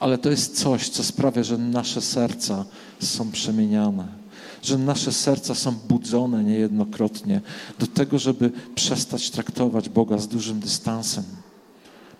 Ale 0.00 0.18
to 0.18 0.30
jest 0.30 0.58
coś, 0.58 0.88
co 0.88 1.04
sprawia, 1.04 1.42
że 1.42 1.58
nasze 1.58 2.00
serca 2.00 2.64
są 3.00 3.30
przemieniane, 3.30 4.08
że 4.62 4.78
nasze 4.78 5.12
serca 5.12 5.54
są 5.54 5.74
budzone 5.88 6.44
niejednokrotnie 6.44 7.40
do 7.78 7.86
tego, 7.86 8.18
żeby 8.18 8.50
przestać 8.74 9.30
traktować 9.30 9.88
Boga 9.88 10.18
z 10.18 10.28
dużym 10.28 10.60
dystansem. 10.60 11.24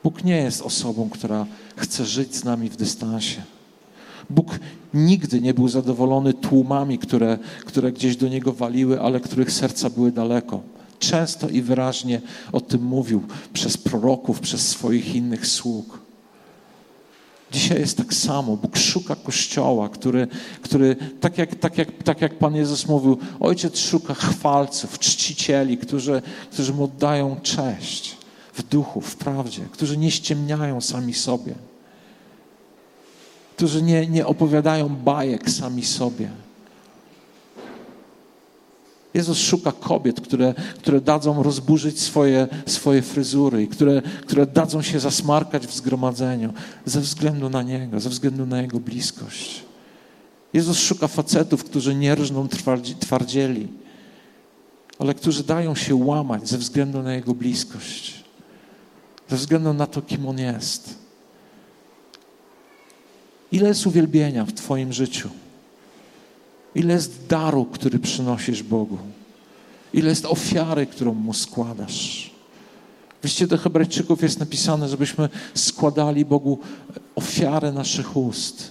Bóg 0.05 0.25
nie 0.25 0.37
jest 0.37 0.63
osobą, 0.63 1.11
która 1.11 1.47
chce 1.77 2.05
żyć 2.07 2.37
z 2.37 2.45
nami 2.45 2.69
w 2.71 2.77
dystansie. 2.77 3.43
Bóg 4.31 4.59
nigdy 4.95 5.41
nie 5.41 5.55
był 5.55 5.69
zadowolony 5.69 6.35
tłumami, 6.35 6.99
które, 6.99 7.39
które 7.65 7.93
gdzieś 7.93 8.17
do 8.17 8.29
Niego 8.29 8.53
waliły, 8.53 9.01
ale 9.01 9.21
których 9.21 9.53
serca 9.53 9.91
były 9.91 10.13
daleko. 10.13 10.61
Często 10.99 11.49
i 11.49 11.63
wyraźnie 11.63 12.21
o 12.53 12.61
tym 12.61 12.83
mówił 12.83 13.23
przez 13.53 13.77
proroków, 13.77 14.41
przez 14.41 14.69
swoich 14.69 15.15
innych 15.15 15.47
sług. 15.47 15.99
Dzisiaj 17.53 17.81
jest 17.81 17.97
tak 17.97 18.15
samo. 18.15 18.57
Bóg 18.57 18.77
szuka 18.77 19.17
Kościoła, 19.17 19.89
który, 19.89 20.29
który 20.63 20.97
tak, 21.21 21.39
jak, 21.39 21.55
tak, 21.55 21.79
jak, 21.79 21.89
tak 22.05 22.21
jak 22.21 22.39
Pan 22.39 22.57
Jezus 22.57 22.87
mówił, 22.87 23.19
Ojciec 23.41 23.79
szuka 23.79 24.15
chwalców, 24.15 24.99
czcicieli, 24.99 25.79
którzy, 25.79 26.23
którzy 26.53 26.73
Mu 26.73 26.85
oddają 26.85 27.37
cześć 27.43 28.17
w 28.55 28.63
duchu, 28.63 29.01
w 29.01 29.17
prawdzie, 29.17 29.63
którzy 29.73 29.97
nie 29.97 30.11
ściemniają 30.11 30.81
sami 30.81 31.15
sobie 31.15 31.55
którzy 33.61 33.83
nie, 33.83 34.07
nie 34.07 34.27
opowiadają 34.27 34.89
bajek 34.89 35.51
sami 35.51 35.85
sobie. 35.85 36.31
Jezus 39.15 39.39
szuka 39.39 39.73
kobiet, 39.73 40.21
które, 40.21 40.55
które 40.79 41.01
dadzą 41.01 41.43
rozburzyć 41.43 42.01
swoje, 42.01 42.49
swoje 42.67 43.03
fryzury 43.03 43.63
i 43.63 43.69
które, 43.69 44.03
które 44.03 44.47
dadzą 44.47 44.83
się 44.83 45.01
zasmarkać 45.01 45.67
w 45.67 45.75
zgromadzeniu 45.75 46.53
ze 46.85 47.01
względu 47.01 47.51
na 47.51 47.63
Niego, 47.63 48.01
ze 48.01 48.11
względu 48.11 48.47
na 48.47 48.63
Jego 48.63 48.81
bliskość. 48.81 49.63
Jezus 50.53 50.79
szuka 50.79 51.09
facetów, 51.09 51.65
którzy 51.65 51.95
nie 51.95 52.15
rżną 52.15 52.49
twardzieli, 53.01 53.69
ale 54.99 55.15
którzy 55.15 55.45
dają 55.45 55.75
się 55.75 55.95
łamać 55.95 56.49
ze 56.49 56.59
względu 56.59 57.03
na 57.03 57.15
Jego 57.15 57.35
bliskość, 57.35 58.25
ze 59.29 59.37
względu 59.37 59.73
na 59.75 59.87
to, 59.87 60.03
kim 60.03 60.29
On 60.29 60.39
jest. 60.39 60.95
Ile 63.53 63.69
jest 63.69 63.87
uwielbienia 63.87 64.45
w 64.45 64.53
Twoim 64.53 64.93
życiu? 64.93 65.29
Ile 66.75 66.95
jest 66.95 67.27
daru, 67.27 67.65
który 67.65 67.99
przynosisz 67.99 68.63
Bogu? 68.63 68.99
Ile 69.93 70.11
jest 70.11 70.25
ofiary, 70.25 70.87
którą 70.87 71.15
Mu 71.15 71.35
składasz? 71.35 72.31
W 73.23 73.47
do 73.47 73.59
Hebrajczyków 73.59 74.23
jest 74.23 74.41
napisane, 74.41 74.89
żebyśmy 74.89 75.29
składali 75.55 76.25
Bogu 76.25 76.59
ofiarę 77.15 77.73
naszych 77.73 78.17
ust. 78.17 78.71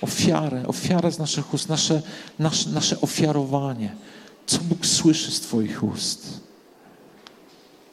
Ofiarę, 0.00 0.66
ofiarę 0.66 1.12
z 1.12 1.18
naszych 1.18 1.54
ust, 1.54 1.68
nasze, 1.68 2.02
nasze, 2.38 2.70
nasze 2.70 3.00
ofiarowanie. 3.00 3.96
Co 4.46 4.58
Bóg 4.58 4.86
słyszy 4.86 5.30
z 5.30 5.40
Twoich 5.40 5.84
ust? 5.84 6.40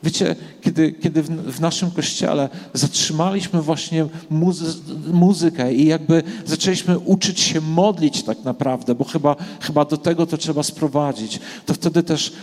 Wiecie, 0.04 0.36
kiedy, 0.62 0.92
kiedy 0.92 1.24
w, 1.24 1.60
naszym 1.60 1.92
kościele 1.92 2.50
zatrzymaliśmy 2.74 3.62
właśnie 3.62 4.06
muzy 4.30 4.74
muzykę 5.14 5.74
i 5.74 5.86
jakby 5.86 6.24
zaczęliśmy 6.46 7.00
uczyć 7.00 7.40
się 7.40 7.62
modlić 7.62 8.24
tak 8.24 8.44
naprawdę, 8.44 8.96
bo 8.96 9.04
chyba, 9.04 9.36
chyba 9.60 9.86
do 9.86 9.98
tego 9.98 10.26
to 10.26 10.38
trzeba 10.38 10.64
sprowadzić, 10.64 11.40
to 11.66 11.74
wtedy 11.74 12.04
też 12.04 12.34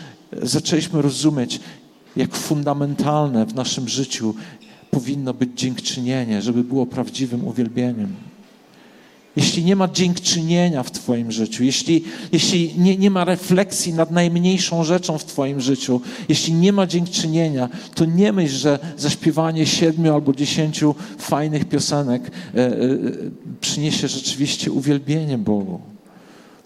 zaczęliśmy 0.42 1.02
rozumieć, 1.02 1.60
jak 2.16 2.34
fundamentalne 2.34 3.46
w 3.46 3.54
naszym 3.54 3.88
życiu 3.88 4.34
powinno 4.90 5.34
być 5.34 5.50
dziękczynienie, 5.56 6.42
żeby 6.42 6.64
było 6.64 6.86
prawdziwym 6.86 7.46
uwielbieniem 7.46 8.33
jeśli 9.36 9.64
nie 9.64 9.76
ma 9.76 9.88
dziękczynienia 9.88 10.82
w 10.82 10.90
Twoim 10.90 11.32
życiu, 11.32 11.64
jeśli, 11.64 12.04
jeśli 12.32 12.74
nie, 12.78 12.96
nie 12.96 13.10
ma 13.10 13.24
refleksji 13.24 13.94
nad 13.94 14.10
najmniejszą 14.10 14.84
rzeczą 14.84 15.18
w 15.18 15.24
Twoim 15.24 15.60
życiu, 15.60 16.00
jeśli 16.28 16.54
nie 16.54 16.72
ma 16.72 16.86
dziękczynienia, 16.86 17.68
to 17.94 18.04
nie 18.04 18.32
myśl, 18.32 18.54
że 18.54 18.78
zaśpiewanie 18.96 19.66
siedmiu 19.66 20.14
albo 20.14 20.32
dziesięciu 20.32 20.94
fajnych 21.18 21.64
piosenek 21.64 22.30
e, 22.54 22.58
e, 22.58 22.72
przyniesie 23.60 24.08
rzeczywiście 24.08 24.72
uwielbienie 24.72 25.38
Bogu. 25.38 25.80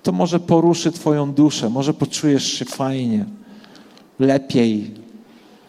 To 0.03 0.13
może 0.13 0.41
poruszy 0.41 0.93
Twoją 0.93 1.33
duszę, 1.33 1.71
może 1.71 1.95
poczujesz 1.95 2.53
się 2.53 2.65
fajnie, 2.65 3.25
lepiej, 4.19 4.91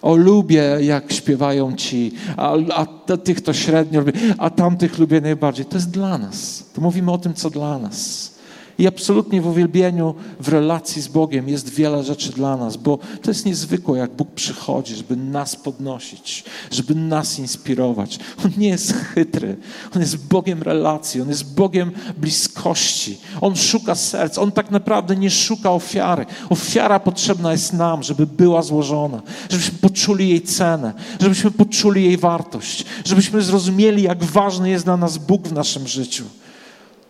o, 0.01 0.15
lubię, 0.15 0.77
jak 0.81 1.13
śpiewają 1.13 1.75
ci, 1.75 2.11
a, 2.37 2.53
a 2.75 3.17
tych 3.17 3.41
to 3.41 3.53
średnio 3.53 3.99
lubię, 3.99 4.13
a 4.37 4.49
tamtych 4.49 4.99
lubię 4.99 5.21
najbardziej. 5.21 5.65
To 5.65 5.77
jest 5.77 5.89
dla 5.91 6.17
nas. 6.17 6.65
To 6.73 6.81
mówimy 6.81 7.11
o 7.11 7.17
tym, 7.17 7.33
co 7.33 7.49
dla 7.49 7.79
nas. 7.79 8.31
I 8.79 8.87
absolutnie 8.87 9.41
w 9.41 9.47
uwielbieniu, 9.47 10.15
w 10.39 10.47
relacji 10.47 11.01
z 11.01 11.07
Bogiem 11.07 11.49
jest 11.49 11.69
wiele 11.69 12.03
rzeczy 12.03 12.31
dla 12.31 12.57
nas, 12.57 12.77
bo 12.77 12.99
to 13.21 13.31
jest 13.31 13.45
niezwykłe, 13.45 13.99
jak 13.99 14.11
Bóg 14.11 14.31
przychodzi, 14.31 14.95
żeby 14.95 15.15
nas 15.15 15.55
podnosić, 15.55 16.43
żeby 16.71 16.95
nas 16.95 17.39
inspirować. 17.39 18.19
On 18.45 18.51
nie 18.57 18.67
jest 18.67 18.93
chytry, 18.93 19.57
On 19.95 20.01
jest 20.01 20.27
Bogiem 20.27 20.63
relacji, 20.63 21.21
On 21.21 21.29
jest 21.29 21.55
Bogiem 21.55 21.91
bliskości. 22.17 23.17
On 23.41 23.55
szuka 23.55 23.95
serc, 23.95 24.37
On 24.37 24.51
tak 24.51 24.71
naprawdę 24.71 25.15
nie 25.15 25.29
szuka 25.29 25.71
ofiary. 25.71 26.25
Ofiara 26.49 26.99
potrzebna 26.99 27.51
jest 27.51 27.73
nam, 27.73 28.03
żeby 28.03 28.27
była 28.27 28.61
złożona, 28.61 29.21
żebyśmy 29.49 29.77
poczuli 29.77 30.29
jej 30.29 30.41
cenę, 30.41 30.93
żebyśmy 31.21 31.51
poczuli 31.51 32.03
jej 32.03 32.17
wartość, 32.17 32.85
żebyśmy 33.05 33.41
zrozumieli, 33.41 34.03
jak 34.03 34.23
ważny 34.23 34.69
jest 34.69 34.85
dla 34.85 34.97
nas 34.97 35.17
Bóg 35.17 35.47
w 35.47 35.53
naszym 35.53 35.87
życiu 35.87 36.23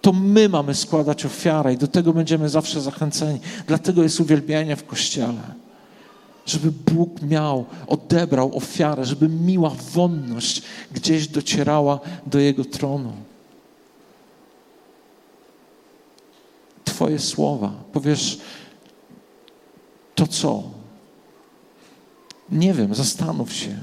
to 0.01 0.13
my 0.13 0.49
mamy 0.49 0.75
składać 0.75 1.25
ofiarę 1.25 1.73
i 1.73 1.77
do 1.77 1.87
tego 1.87 2.13
będziemy 2.13 2.49
zawsze 2.49 2.81
zachęceni. 2.81 3.39
Dlatego 3.67 4.03
jest 4.03 4.19
uwielbienie 4.19 4.75
w 4.75 4.85
Kościele. 4.85 5.41
Żeby 6.45 6.71
Bóg 6.71 7.21
miał, 7.21 7.65
odebrał 7.87 8.57
ofiarę, 8.57 9.05
żeby 9.05 9.29
miła 9.29 9.69
wonność 9.69 10.61
gdzieś 10.91 11.27
docierała 11.27 11.99
do 12.25 12.39
Jego 12.39 12.65
tronu. 12.65 13.13
Twoje 16.83 17.19
słowa, 17.19 17.71
powiesz, 17.93 18.39
to 20.15 20.27
co? 20.27 20.63
Nie 22.51 22.73
wiem, 22.73 22.95
zastanów 22.95 23.53
się. 23.53 23.77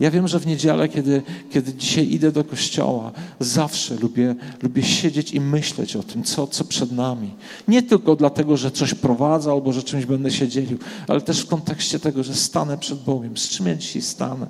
Ja 0.00 0.10
wiem, 0.10 0.28
że 0.28 0.40
w 0.40 0.46
niedzielę, 0.46 0.88
kiedy, 0.88 1.22
kiedy 1.50 1.74
dzisiaj 1.74 2.12
idę 2.12 2.32
do 2.32 2.44
kościoła, 2.44 3.12
zawsze 3.40 3.94
lubię, 3.94 4.34
lubię 4.62 4.82
siedzieć 4.82 5.32
i 5.32 5.40
myśleć 5.40 5.96
o 5.96 6.02
tym, 6.02 6.24
co, 6.24 6.46
co 6.46 6.64
przed 6.64 6.92
nami. 6.92 7.34
Nie 7.68 7.82
tylko 7.82 8.16
dlatego, 8.16 8.56
że 8.56 8.70
coś 8.70 8.94
prowadzę 8.94 9.52
albo 9.52 9.72
że 9.72 9.82
czymś 9.82 10.06
będę 10.06 10.30
się 10.30 10.48
dzielił, 10.48 10.78
ale 11.08 11.20
też 11.20 11.40
w 11.40 11.46
kontekście 11.46 11.98
tego, 11.98 12.22
że 12.22 12.34
stanę 12.34 12.78
przed 12.78 12.98
Bogiem. 12.98 13.36
Z 13.36 13.48
czym 13.48 13.66
ja 13.66 13.74
dzisiaj 13.74 14.02
stanę? 14.02 14.46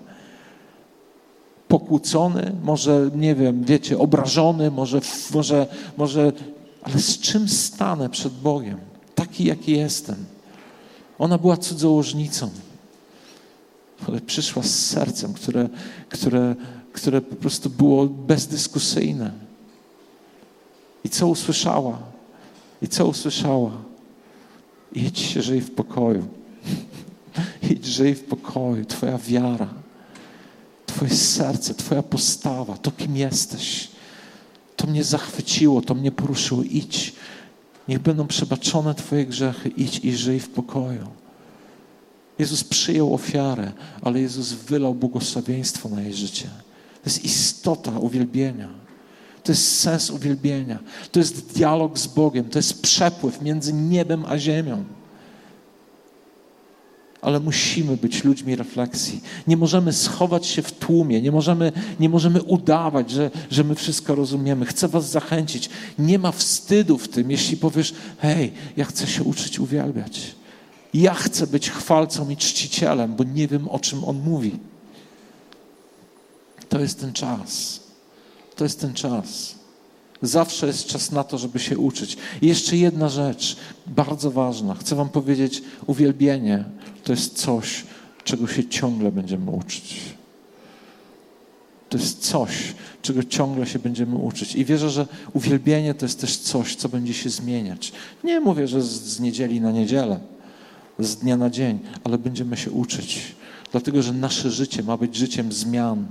Pokłócony, 1.69 2.53
może, 2.63 3.11
nie 3.15 3.35
wiem, 3.35 3.65
wiecie, 3.65 3.99
obrażony, 3.99 4.71
może, 4.71 5.01
może, 5.35 5.67
może, 5.97 6.33
ale 6.83 6.99
z 6.99 7.19
czym 7.19 7.49
stanę 7.49 8.09
przed 8.09 8.33
Bogiem? 8.33 8.77
Taki, 9.15 9.45
jaki 9.45 9.73
jestem. 9.73 10.17
Ona 11.19 11.39
była 11.39 11.57
cudzołożnicą 11.57 12.51
ale 14.09 14.21
przyszła 14.21 14.63
z 14.63 14.87
sercem, 14.87 15.33
które, 15.33 15.69
które, 16.09 16.55
które 16.93 17.21
po 17.21 17.37
prostu 17.37 17.71
było 17.71 18.07
bezdyskusyjne. 18.07 19.33
I 21.05 21.09
co 21.09 21.27
usłyszała? 21.27 21.99
I 22.83 22.89
co 22.89 23.07
usłyszała? 23.07 23.71
Idź, 24.93 25.33
żyj 25.33 25.61
w 25.61 25.71
pokoju. 25.71 26.27
Idź, 27.71 27.87
żyj 27.87 28.15
w 28.15 28.25
pokoju. 28.25 28.85
Twoja 28.85 29.19
wiara, 29.19 29.69
Twoje 30.87 31.11
serce, 31.11 31.75
Twoja 31.75 32.03
postawa, 32.03 32.77
to 32.77 32.91
kim 32.91 33.17
jesteś. 33.17 33.89
To 34.77 34.87
mnie 34.87 35.05
zachwyciło, 35.05 35.83
to 35.83 35.95
mnie 35.95 36.13
poruszyło. 36.13 36.63
Idź. 36.63 37.15
Niech 37.89 37.99
będą 37.99 38.27
przebaczone 38.27 38.95
Twoje 38.95 39.27
grzechy. 39.27 39.69
Idź 39.69 40.01
i 40.05 40.17
żyj 40.17 40.41
w 40.41 40.49
pokoju. 40.49 41.07
Jezus 42.41 42.65
przyjął 42.65 43.15
ofiarę, 43.15 43.73
ale 44.03 44.21
Jezus 44.21 44.53
wylał 44.53 44.95
błogosławieństwo 44.95 45.89
na 45.89 46.03
jej 46.03 46.15
życie. 46.15 46.49
To 47.03 47.11
jest 47.11 47.25
istota 47.25 47.99
uwielbienia. 47.99 48.69
To 49.43 49.53
jest 49.53 49.81
sens 49.81 50.11
uwielbienia. 50.11 50.79
To 51.13 51.19
jest 51.19 51.53
dialog 51.55 51.99
z 51.99 52.07
Bogiem. 52.07 52.45
To 52.45 52.59
jest 52.59 52.83
przepływ 52.83 53.43
między 53.43 53.73
niebem 53.73 54.25
a 54.29 54.39
ziemią. 54.39 54.85
Ale 57.21 57.41
musimy 57.41 57.97
być 57.97 58.25
ludźmi 58.25 58.57
refleksji. 58.57 59.21
Nie 59.47 59.57
możemy 59.57 59.93
schować 59.93 60.47
się 60.47 60.63
w 60.63 60.73
tłumie, 60.73 61.23
nie 61.23 61.33
możemy, 61.33 61.73
nie 62.01 62.09
możemy 62.09 62.43
udawać, 62.43 63.11
że, 63.11 63.31
że 63.51 63.65
my 63.65 63.75
wszystko 63.75 64.15
rozumiemy. 64.15 64.67
Chcę 64.67 64.89
Was 64.89 65.11
zachęcić. 65.11 65.71
Nie 65.99 66.19
ma 66.19 66.33
wstydu 66.33 66.99
w 66.99 67.09
tym, 67.09 67.31
jeśli 67.31 67.57
powiesz: 67.57 67.95
Hej, 68.19 68.53
ja 68.77 68.85
chcę 68.85 69.07
się 69.07 69.23
uczyć 69.23 69.59
uwielbiać. 69.59 70.40
Ja 70.95 71.15
chcę 71.15 71.47
być 71.47 71.71
chwalcą 71.71 72.31
i 72.31 72.37
czcicielem, 72.37 73.15
bo 73.15 73.25
nie 73.25 73.49
wiem, 73.49 73.69
o 73.69 73.79
czym 73.79 74.05
on 74.05 74.21
mówi. 74.21 74.59
To 76.69 76.81
jest 76.81 77.01
ten 77.01 77.13
czas. 77.13 77.81
To 78.57 78.65
jest 78.65 78.81
ten 78.81 78.95
czas. 78.95 79.55
Zawsze 80.23 80.67
jest 80.67 80.87
czas 80.87 81.13
na 81.13 81.25
to, 81.25 81.39
żeby 81.39 81.59
się 81.59 81.79
uczyć. 81.79 82.17
I 82.43 82.47
jeszcze 82.47 82.77
jedna 82.77 83.09
rzecz, 83.09 83.57
bardzo 83.87 84.31
ważna. 84.31 84.75
Chcę 84.75 84.95
Wam 84.97 85.09
powiedzieć, 85.09 85.63
uwielbienie 85.87 86.65
to 87.05 87.13
jest 87.13 87.39
coś, 87.39 87.85
czego 88.25 88.47
się 88.47 88.69
ciągle 88.69 89.13
będziemy 89.13 89.51
uczyć. 89.51 89.97
To 91.89 91.99
jest 91.99 92.19
coś, 92.19 92.75
czego 93.03 93.25
ciągle 93.25 93.67
się 93.67 93.79
będziemy 93.79 94.17
uczyć. 94.17 94.55
I 94.55 94.65
wierzę, 94.65 94.91
że 94.91 95.07
uwielbienie 95.33 95.95
to 95.95 96.05
jest 96.05 96.21
też 96.21 96.37
coś, 96.37 96.77
co 96.77 96.89
będzie 96.89 97.15
się 97.15 97.31
zmieniać. 97.31 97.93
Nie 98.25 98.41
mówię, 98.41 98.69
że 98.69 98.83
z, 98.83 98.87
z 98.87 99.21
niedzieli 99.21 99.61
na 99.61 99.73
niedzielę, 99.73 100.21
z 101.05 101.17
dnia 101.17 101.37
na 101.37 101.51
dzień, 101.51 101.79
ale 102.05 102.19
będziemy 102.19 102.57
się 102.57 102.71
uczyć. 102.71 103.35
Dlatego, 103.73 104.03
że 104.03 104.13
nasze 104.13 104.51
życie 104.51 104.83
ma 104.83 104.97
być 104.97 105.17
życiem 105.17 105.53
zmian, 105.53 106.07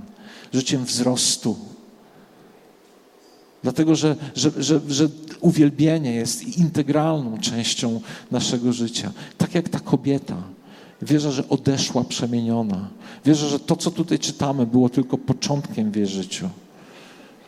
życiem 0.52 0.84
wzrostu. 0.84 1.56
Dlatego, 3.62 3.96
że, 3.96 4.16
że, 4.34 4.50
że, 4.58 4.80
że 4.88 5.08
uwielbienie 5.40 6.14
jest 6.14 6.58
integralną 6.58 7.38
częścią 7.38 8.00
naszego 8.30 8.72
życia. 8.72 9.12
Tak 9.38 9.54
jak 9.54 9.68
ta 9.68 9.80
kobieta. 9.80 10.36
Wierzę, 11.02 11.32
że 11.32 11.48
odeszła 11.48 12.04
przemieniona. 12.04 12.88
Wierzę, 13.24 13.48
że 13.48 13.60
to, 13.60 13.76
co 13.76 13.90
tutaj 13.90 14.18
czytamy, 14.18 14.66
było 14.66 14.88
tylko 14.88 15.18
początkiem 15.18 15.90
w 15.90 15.96
jej 15.96 16.06
życiu. 16.06 16.48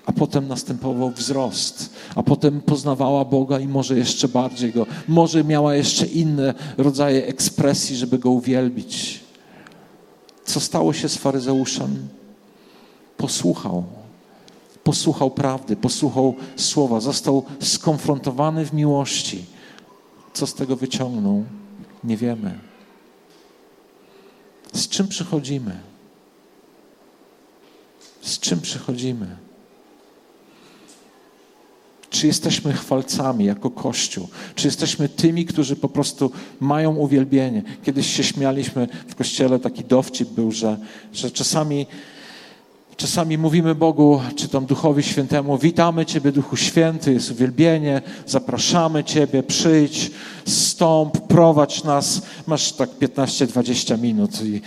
A 0.06 0.12
potem 0.12 0.48
następował 0.48 1.10
wzrost, 1.10 1.90
a 2.14 2.22
potem 2.22 2.60
poznawała 2.60 3.24
Boga 3.24 3.60
i 3.60 3.68
może 3.68 3.98
jeszcze 3.98 4.28
bardziej 4.28 4.72
go, 4.72 4.86
może 5.08 5.44
miała 5.44 5.74
jeszcze 5.74 6.06
inne 6.06 6.54
rodzaje 6.78 7.26
ekspresji, 7.26 7.96
żeby 7.96 8.18
go 8.18 8.30
uwielbić. 8.30 9.20
Co 10.44 10.60
stało 10.60 10.92
się 10.92 11.08
z 11.08 11.16
faryzeuszem? 11.16 12.08
Posłuchał. 13.16 13.84
Posłuchał 14.84 15.30
prawdy, 15.30 15.76
posłuchał 15.76 16.34
słowa, 16.56 17.00
został 17.00 17.44
skonfrontowany 17.60 18.66
w 18.66 18.72
miłości. 18.72 19.44
Co 20.32 20.46
z 20.46 20.54
tego 20.54 20.76
wyciągnął? 20.76 21.44
Nie 22.04 22.16
wiemy. 22.16 22.58
Z 24.72 24.88
czym 24.88 25.08
przychodzimy? 25.08 25.80
Z 28.22 28.38
czym 28.38 28.60
przychodzimy? 28.60 29.36
Czy 32.12 32.26
jesteśmy 32.26 32.72
chwalcami 32.72 33.44
jako 33.44 33.70
Kościół? 33.70 34.28
Czy 34.54 34.68
jesteśmy 34.68 35.08
tymi, 35.08 35.44
którzy 35.44 35.76
po 35.76 35.88
prostu 35.88 36.32
mają 36.60 36.96
uwielbienie? 36.96 37.62
Kiedyś 37.84 38.16
się 38.16 38.24
śmialiśmy 38.24 38.88
w 39.08 39.14
kościele, 39.14 39.58
taki 39.58 39.84
dowcip 39.84 40.28
był, 40.28 40.52
że, 40.52 40.76
że 41.12 41.30
czasami, 41.30 41.86
czasami 42.96 43.38
mówimy 43.38 43.74
Bogu, 43.74 44.20
czy 44.36 44.48
tam 44.48 44.66
Duchowi 44.66 45.02
Świętemu, 45.02 45.58
witamy 45.58 46.06
Ciebie 46.06 46.32
Duchu 46.32 46.56
Święty, 46.56 47.12
jest 47.12 47.30
uwielbienie, 47.30 48.02
zapraszamy 48.26 49.04
Ciebie, 49.04 49.42
przyjdź, 49.42 50.10
stąp, 50.46 51.26
prowadź 51.26 51.84
nas. 51.84 52.22
Masz 52.46 52.72
tak 52.72 52.90
15-20 52.90 53.98
minut 53.98 54.44
i 54.44 54.60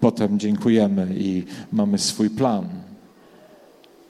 potem 0.00 0.38
dziękujemy 0.38 1.14
i 1.18 1.44
mamy 1.72 1.98
swój 1.98 2.30
plan. 2.30 2.83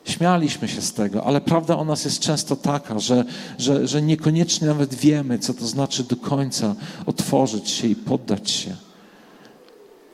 Śmialiśmy 0.04 0.68
się 0.68 0.82
z 0.82 0.92
tego, 0.92 1.24
ale 1.24 1.40
prawda 1.40 1.76
o 1.76 1.84
nas 1.84 2.04
jest 2.04 2.20
często 2.20 2.56
taka, 2.56 2.98
że, 2.98 3.24
że, 3.58 3.88
że 3.88 4.02
niekoniecznie 4.02 4.66
nawet 4.66 4.94
wiemy, 4.94 5.38
co 5.38 5.54
to 5.54 5.66
znaczy 5.66 6.04
do 6.04 6.16
końca 6.16 6.74
otworzyć 7.06 7.70
się 7.70 7.88
i 7.88 7.96
poddać 7.96 8.50
się. 8.50 8.76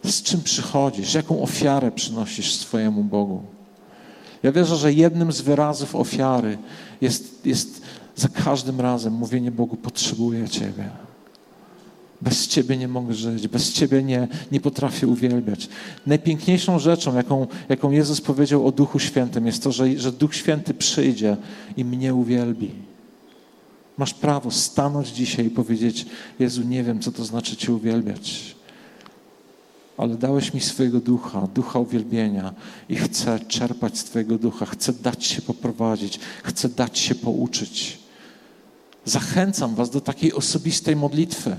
Z 0.04 0.22
czym 0.22 0.42
przychodzisz? 0.42 1.14
Jaką 1.14 1.42
ofiarę 1.42 1.92
przynosisz 1.92 2.54
swojemu 2.54 3.04
Bogu? 3.04 3.42
Ja 4.42 4.52
wierzę, 4.52 4.76
że 4.76 4.92
jednym 4.92 5.32
z 5.32 5.40
wyrazów 5.40 5.94
ofiary 5.94 6.58
jest, 7.00 7.46
jest 7.46 7.82
za 8.16 8.28
każdym 8.28 8.80
razem 8.80 9.12
mówienie 9.12 9.50
Bogu: 9.50 9.76
Potrzebuję 9.76 10.48
Ciebie. 10.48 10.90
Bez 12.22 12.48
Ciebie 12.48 12.76
nie 12.76 12.88
mogę 12.88 13.14
żyć, 13.14 13.48
bez 13.48 13.72
Ciebie 13.72 14.02
nie, 14.02 14.28
nie 14.52 14.60
potrafię 14.60 15.06
uwielbiać. 15.06 15.68
Najpiękniejszą 16.06 16.78
rzeczą, 16.78 17.16
jaką, 17.16 17.46
jaką 17.68 17.90
Jezus 17.90 18.20
powiedział 18.20 18.66
o 18.66 18.72
Duchu 18.72 18.98
Świętym, 18.98 19.46
jest 19.46 19.62
to, 19.62 19.72
że, 19.72 19.98
że 19.98 20.12
Duch 20.12 20.34
Święty 20.34 20.74
przyjdzie 20.74 21.36
i 21.76 21.84
mnie 21.84 22.14
uwielbi. 22.14 22.70
Masz 23.98 24.14
prawo 24.14 24.50
stanąć 24.50 25.08
dzisiaj 25.08 25.46
i 25.46 25.50
powiedzieć: 25.50 26.06
Jezu, 26.38 26.62
nie 26.62 26.84
wiem, 26.84 27.00
co 27.00 27.12
to 27.12 27.24
znaczy 27.24 27.56
Cię 27.56 27.72
uwielbiać, 27.72 28.56
ale 29.96 30.16
dałeś 30.16 30.54
mi 30.54 30.60
swojego 30.60 31.00
ducha, 31.00 31.48
ducha 31.54 31.78
uwielbienia 31.78 32.54
i 32.88 32.96
chcę 32.96 33.40
czerpać 33.40 33.98
z 33.98 34.04
Twojego 34.04 34.38
ducha, 34.38 34.66
chcę 34.66 34.92
dać 34.92 35.26
się 35.26 35.42
poprowadzić, 35.42 36.20
chcę 36.42 36.68
dać 36.68 36.98
się 36.98 37.14
pouczyć. 37.14 37.98
Zachęcam 39.04 39.74
Was 39.74 39.90
do 39.90 40.00
takiej 40.00 40.32
osobistej 40.32 40.96
modlitwy. 40.96 41.56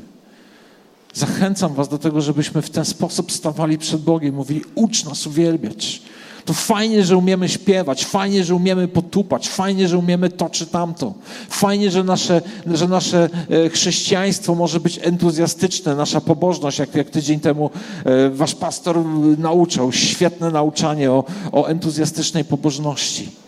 Zachęcam 1.13 1.73
Was 1.73 1.89
do 1.89 1.97
tego, 1.97 2.21
żebyśmy 2.21 2.61
w 2.61 2.69
ten 2.69 2.85
sposób 2.85 3.31
stawali 3.31 3.77
przed 3.77 4.01
Bogiem, 4.01 4.35
mówili: 4.35 4.61
ucz 4.75 5.05
nas 5.05 5.27
uwielbiać. 5.27 6.01
To 6.45 6.53
fajnie, 6.53 7.03
że 7.03 7.17
umiemy 7.17 7.49
śpiewać, 7.49 8.05
fajnie, 8.05 8.43
że 8.43 8.55
umiemy 8.55 8.87
potupać, 8.87 9.49
fajnie, 9.49 9.87
że 9.87 9.97
umiemy 9.97 10.29
to 10.29 10.49
czy 10.49 10.65
tamto. 10.65 11.13
Fajnie, 11.49 11.91
że 11.91 12.03
nasze, 12.03 12.41
że 12.65 12.87
nasze 12.87 13.29
e, 13.49 13.69
chrześcijaństwo 13.69 14.55
może 14.55 14.79
być 14.79 14.99
entuzjastyczne, 15.03 15.95
nasza 15.95 16.21
pobożność, 16.21 16.79
jak, 16.79 16.95
jak 16.95 17.09
tydzień 17.09 17.39
temu 17.39 17.69
e, 18.05 18.29
wasz 18.29 18.55
pastor 18.55 19.05
nauczał, 19.37 19.91
świetne 19.91 20.51
nauczanie 20.51 21.11
o, 21.11 21.23
o 21.51 21.67
entuzjastycznej 21.67 22.45
pobożności 22.45 23.40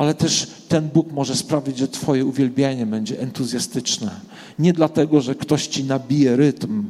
ale 0.00 0.14
też 0.14 0.46
ten 0.68 0.88
Bóg 0.88 1.12
może 1.12 1.36
sprawić, 1.36 1.78
że 1.78 1.88
Twoje 1.88 2.24
uwielbienie 2.24 2.86
będzie 2.86 3.20
entuzjastyczne. 3.20 4.10
Nie 4.58 4.72
dlatego, 4.72 5.20
że 5.20 5.34
ktoś 5.34 5.66
Ci 5.66 5.84
nabije 5.84 6.36
rytm, 6.36 6.84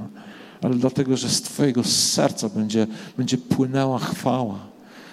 ale 0.62 0.74
dlatego, 0.74 1.16
że 1.16 1.28
z 1.28 1.42
Twojego 1.42 1.84
serca 1.84 2.48
będzie, 2.48 2.86
będzie 3.16 3.38
płynęła 3.38 3.98
chwała, 3.98 4.58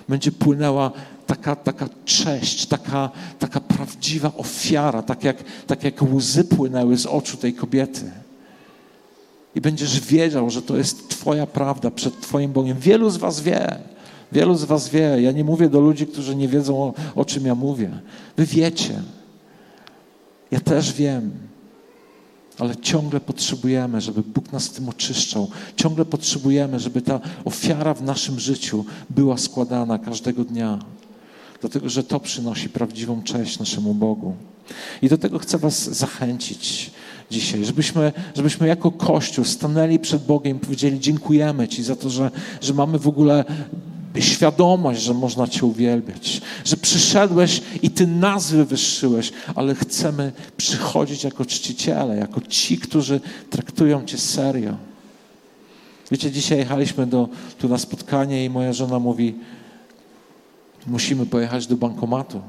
będzie 0.10 0.32
płynęła 0.32 0.92
taka, 1.28 1.56
taka 1.56 1.90
cześć, 2.06 2.66
taka, 2.66 3.10
taka 3.40 3.60
prawdziwa 3.60 4.32
ofiara, 4.38 5.02
tak 5.02 5.24
jak, 5.24 5.38
tak 5.68 5.84
jak 5.84 6.02
łzy 6.02 6.44
płynęły 6.44 6.98
z 6.98 7.06
oczu 7.06 7.38
tej 7.38 7.54
kobiety. 7.54 8.12
I 9.56 9.62
będziesz 9.62 10.00
wiedział, 10.00 10.50
że 10.50 10.62
to 10.62 10.78
jest 10.78 11.10
Twoja 11.10 11.48
prawda 11.48 11.92
przed 11.92 12.22
Twoim 12.22 12.52
Bogiem. 12.52 12.80
Wielu 12.80 13.10
z 13.10 13.18
Was 13.18 13.42
wie, 13.42 13.78
Wielu 14.32 14.56
z 14.56 14.64
Was 14.64 14.90
wie, 14.90 15.22
ja 15.22 15.32
nie 15.32 15.44
mówię 15.44 15.70
do 15.70 15.80
ludzi, 15.80 16.08
którzy 16.08 16.36
nie 16.36 16.48
wiedzą 16.48 16.78
o, 16.78 16.94
o 17.16 17.26
czym 17.26 17.46
ja 17.46 17.56
mówię. 17.56 17.90
Wy 18.38 18.46
wiecie. 18.46 19.02
Ja 20.52 20.60
też 20.60 20.94
wiem. 20.94 21.32
Ale 22.60 22.76
ciągle 22.76 23.20
potrzebujemy, 23.20 24.02
żeby 24.02 24.24
Bóg 24.24 24.52
nas 24.52 24.72
tym 24.72 24.90
oczyszczał. 24.90 25.48
Ciągle 25.76 26.06
potrzebujemy, 26.06 26.80
żeby 26.80 27.02
ta 27.02 27.20
ofiara 27.46 27.94
w 27.94 28.02
naszym 28.02 28.40
życiu 28.40 28.86
była 29.10 29.38
składana 29.38 30.00
każdego 30.00 30.44
dnia. 30.44 30.80
Dlatego, 31.62 31.90
że 31.90 32.04
to 32.04 32.20
przynosi 32.20 32.70
prawdziwą 32.70 33.24
cześć 33.24 33.60
naszemu 33.60 33.94
Bogu. 33.94 34.36
I 35.02 35.10
do 35.10 35.18
tego 35.18 35.40
chcę 35.40 35.58
Was 35.58 35.84
zachęcić 35.84 36.92
dzisiaj, 37.32 37.66
żebyśmy, 37.66 38.14
żebyśmy 38.36 38.68
jako 38.68 38.92
Kościół 38.92 39.46
stanęli 39.46 40.00
przed 40.00 40.26
Bogiem 40.26 40.58
i 40.58 40.60
powiedzieli: 40.60 41.00
Dziękujemy 41.00 41.68
Ci 41.68 41.84
za 41.84 41.96
to, 41.96 42.10
że, 42.10 42.32
że 42.62 42.74
mamy 42.74 43.00
w 43.00 43.08
ogóle 43.08 43.46
świadomość, 44.22 45.02
że 45.02 45.14
można 45.14 45.48
Cię 45.48 45.66
uwielbiać, 45.66 46.42
że 46.66 46.78
przyszedłeś 46.78 47.62
i 47.82 47.90
Ty 47.90 48.08
nas 48.08 48.52
wywyższyłeś, 48.52 49.32
ale 49.56 49.76
chcemy 49.76 50.32
przychodzić 50.58 51.24
jako 51.24 51.46
czciciele, 51.46 52.18
jako 52.18 52.42
ci, 52.42 52.78
którzy 52.78 53.20
traktują 53.50 54.06
Cię 54.06 54.18
serio. 54.18 54.78
Wiecie, 56.12 56.32
dzisiaj 56.32 56.58
jechaliśmy 56.58 57.08
do, 57.08 57.30
tu 57.58 57.70
na 57.70 57.78
spotkanie 57.78 58.46
i 58.46 58.50
moja 58.50 58.74
żona 58.74 59.00
mówi, 59.00 59.36
musimy 60.88 61.26
pojechać 61.26 61.68
do 61.68 61.76
bankomatu, 61.76 62.42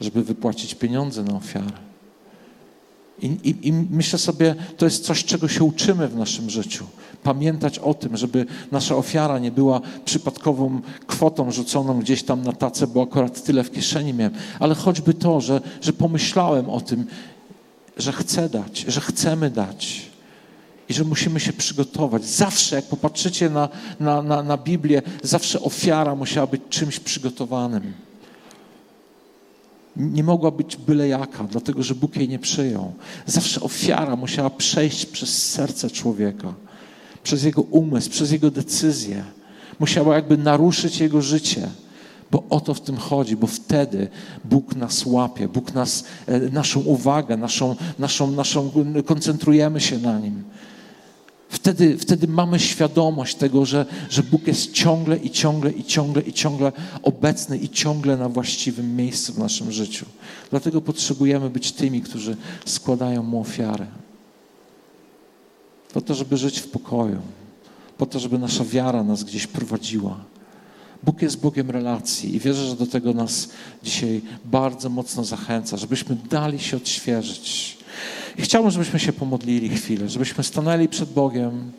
żeby 0.00 0.24
wypłacić 0.24 0.74
pieniądze 0.74 1.22
na 1.22 1.36
ofiarę. 1.36 1.85
I, 3.22 3.26
i, 3.26 3.68
I, 3.68 3.72
myślę 3.72 4.18
sobie, 4.18 4.54
to 4.76 4.84
jest 4.84 5.04
coś, 5.04 5.24
czego 5.24 5.48
się 5.48 5.64
uczymy 5.64 6.08
w 6.08 6.16
naszym 6.16 6.50
życiu. 6.50 6.84
Pamiętać 7.22 7.78
o 7.78 7.94
tym, 7.94 8.16
żeby 8.16 8.46
nasza 8.72 8.96
ofiara 8.96 9.38
nie 9.38 9.50
była 9.50 9.80
przypadkową 10.04 10.80
kwotą 11.06 11.52
rzuconą 11.52 12.00
gdzieś 12.00 12.22
tam 12.22 12.42
na 12.42 12.52
tacę, 12.52 12.86
bo 12.86 13.02
akurat 13.02 13.44
tyle 13.44 13.64
w 13.64 13.70
kieszeni 13.70 14.14
miałem, 14.14 14.34
ale 14.60 14.74
choćby 14.74 15.14
to, 15.14 15.40
że, 15.40 15.60
że 15.80 15.92
pomyślałem 15.92 16.70
o 16.70 16.80
tym, 16.80 17.06
że 17.96 18.12
chcę 18.12 18.48
dać, 18.48 18.84
że 18.88 19.00
chcemy 19.00 19.50
dać 19.50 20.10
i 20.88 20.94
że 20.94 21.04
musimy 21.04 21.40
się 21.40 21.52
przygotować. 21.52 22.24
Zawsze, 22.24 22.76
jak 22.76 22.84
popatrzycie 22.84 23.50
na, 23.50 23.68
na, 24.00 24.22
na, 24.22 24.42
na 24.42 24.56
Biblię, 24.56 25.02
zawsze 25.22 25.60
ofiara 25.60 26.14
musiała 26.14 26.46
być 26.46 26.62
czymś 26.70 27.00
przygotowanym 27.00 28.05
nie 29.96 30.22
mogła 30.24 30.50
być 30.50 30.76
byle 30.76 31.08
jaka, 31.08 31.44
dlatego 31.44 31.82
że 31.82 31.94
Bóg 31.94 32.16
jej 32.16 32.28
nie 32.28 32.38
przyjął. 32.38 32.92
Zawsze 33.26 33.60
ofiara 33.60 34.16
musiała 34.16 34.50
przejść 34.50 35.06
przez 35.06 35.50
serce 35.52 35.90
człowieka, 35.90 36.54
przez 37.22 37.44
jego 37.44 37.62
umysł, 37.62 38.10
przez 38.10 38.30
jego 38.30 38.50
decyzje. 38.50 39.24
Musiała 39.78 40.14
jakby 40.14 40.38
naruszyć 40.38 41.00
jego 41.00 41.22
życie, 41.22 41.68
bo 42.30 42.44
o 42.50 42.60
to 42.60 42.74
w 42.74 42.80
tym 42.80 42.96
chodzi, 42.96 43.36
bo 43.36 43.46
wtedy 43.46 44.08
Bóg 44.44 44.76
nas 44.76 45.06
łapie, 45.06 45.48
Bóg 45.48 45.74
nas, 45.74 46.04
e, 46.26 46.40
naszą 46.40 46.80
uwagę, 46.80 47.36
naszą, 47.36 47.76
naszą, 47.98 48.30
naszą, 48.30 48.70
koncentrujemy 49.06 49.80
się 49.80 49.98
na 49.98 50.18
Nim. 50.18 50.44
Wtedy, 51.48 51.98
wtedy 51.98 52.28
mamy 52.28 52.58
świadomość 52.58 53.34
tego, 53.34 53.66
że, 53.66 53.86
że 54.10 54.22
Bóg 54.22 54.46
jest 54.46 54.72
ciągle 54.72 55.16
i 55.16 55.30
ciągle 55.30 55.70
i 55.70 55.84
ciągle 55.84 56.22
i 56.22 56.32
ciągle 56.32 56.72
obecny 57.02 57.58
i 57.58 57.68
ciągle 57.68 58.16
na 58.16 58.28
właściwym 58.28 58.96
miejscu 58.96 59.32
w 59.32 59.38
naszym 59.38 59.72
życiu. 59.72 60.06
Dlatego 60.50 60.80
potrzebujemy 60.80 61.50
być 61.50 61.72
tymi, 61.72 62.00
którzy 62.00 62.36
składają 62.66 63.22
Mu 63.22 63.40
ofiarę. 63.40 63.86
Po 65.92 66.00
to, 66.00 66.14
żeby 66.14 66.36
żyć 66.36 66.58
w 66.58 66.68
pokoju, 66.68 67.20
po 67.98 68.06
to, 68.06 68.18
żeby 68.18 68.38
nasza 68.38 68.64
wiara 68.64 69.02
nas 69.02 69.24
gdzieś 69.24 69.46
prowadziła. 69.46 70.24
Bóg 71.02 71.22
jest 71.22 71.40
Bogiem 71.40 71.70
relacji 71.70 72.36
i 72.36 72.40
wierzę, 72.40 72.66
że 72.66 72.76
do 72.76 72.86
tego 72.86 73.12
nas 73.12 73.48
dzisiaj 73.82 74.22
bardzo 74.44 74.88
mocno 74.88 75.24
zachęca, 75.24 75.76
żebyśmy 75.76 76.16
dali 76.30 76.58
się 76.58 76.76
odświeżyć 76.76 77.76
i 78.38 78.42
chciałbym, 78.42 78.70
żebyśmy 78.70 78.98
się 78.98 79.12
pomodlili 79.12 79.68
chwilę, 79.68 80.08
żebyśmy 80.08 80.44
stanęli 80.44 80.88
przed 80.88 81.12
Bogiem. 81.12 81.72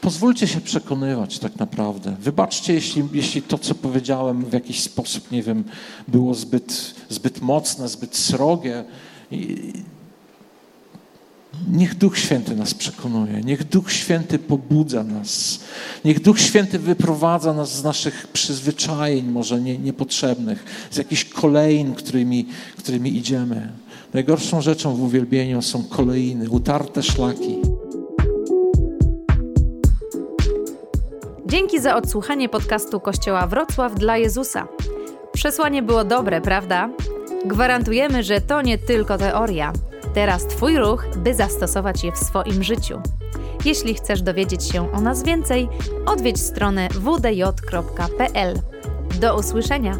Pozwólcie 0.00 0.46
się 0.46 0.60
przekonywać 0.60 1.38
tak 1.38 1.56
naprawdę. 1.56 2.16
Wybaczcie, 2.20 2.74
jeśli, 2.74 3.04
jeśli 3.12 3.42
to, 3.42 3.58
co 3.58 3.74
powiedziałem, 3.74 4.44
w 4.44 4.52
jakiś 4.52 4.82
sposób, 4.82 5.30
nie 5.30 5.42
wiem, 5.42 5.64
było 6.08 6.34
zbyt, 6.34 6.94
zbyt 7.08 7.40
mocne, 7.40 7.88
zbyt 7.88 8.16
srogie. 8.16 8.84
I, 9.30 9.72
Niech 11.72 11.94
Duch 11.94 12.18
Święty 12.18 12.56
nas 12.56 12.74
przekonuje, 12.74 13.40
niech 13.40 13.68
Duch 13.68 13.92
Święty 13.92 14.38
pobudza 14.38 15.04
nas, 15.04 15.60
niech 16.04 16.22
Duch 16.22 16.40
Święty 16.40 16.78
wyprowadza 16.78 17.52
nas 17.54 17.76
z 17.76 17.84
naszych 17.84 18.26
przyzwyczajeń, 18.26 19.26
może 19.26 19.60
nie, 19.60 19.78
niepotrzebnych, 19.78 20.88
z 20.90 20.96
jakichś 20.96 21.24
kolejn, 21.24 21.94
którymi, 21.94 22.46
którymi 22.78 23.16
idziemy. 23.16 23.72
Najgorszą 24.14 24.60
rzeczą 24.60 24.96
w 24.96 25.02
uwielbieniu 25.02 25.62
są 25.62 25.84
kolejny, 25.84 26.50
utarte 26.50 27.02
szlaki. 27.02 27.56
Dzięki 31.46 31.80
za 31.80 31.96
odsłuchanie 31.96 32.48
podcastu 32.48 33.00
Kościoła 33.00 33.46
Wrocław 33.46 33.94
dla 33.94 34.16
Jezusa. 34.16 34.68
Przesłanie 35.32 35.82
było 35.82 36.04
dobre, 36.04 36.40
prawda? 36.40 36.90
Gwarantujemy, 37.44 38.22
że 38.22 38.40
to 38.40 38.62
nie 38.62 38.78
tylko 38.78 39.18
teoria. 39.18 39.72
Teraz 40.16 40.46
Twój 40.46 40.78
ruch, 40.78 41.06
by 41.16 41.34
zastosować 41.34 42.04
je 42.04 42.12
w 42.12 42.18
swoim 42.18 42.62
życiu. 42.62 43.00
Jeśli 43.64 43.94
chcesz 43.94 44.22
dowiedzieć 44.22 44.64
się 44.64 44.92
o 44.92 45.00
nas 45.00 45.22
więcej, 45.22 45.68
odwiedź 46.06 46.40
stronę 46.40 46.88
wdj.pl. 46.88 48.60
Do 49.20 49.38
usłyszenia! 49.38 49.98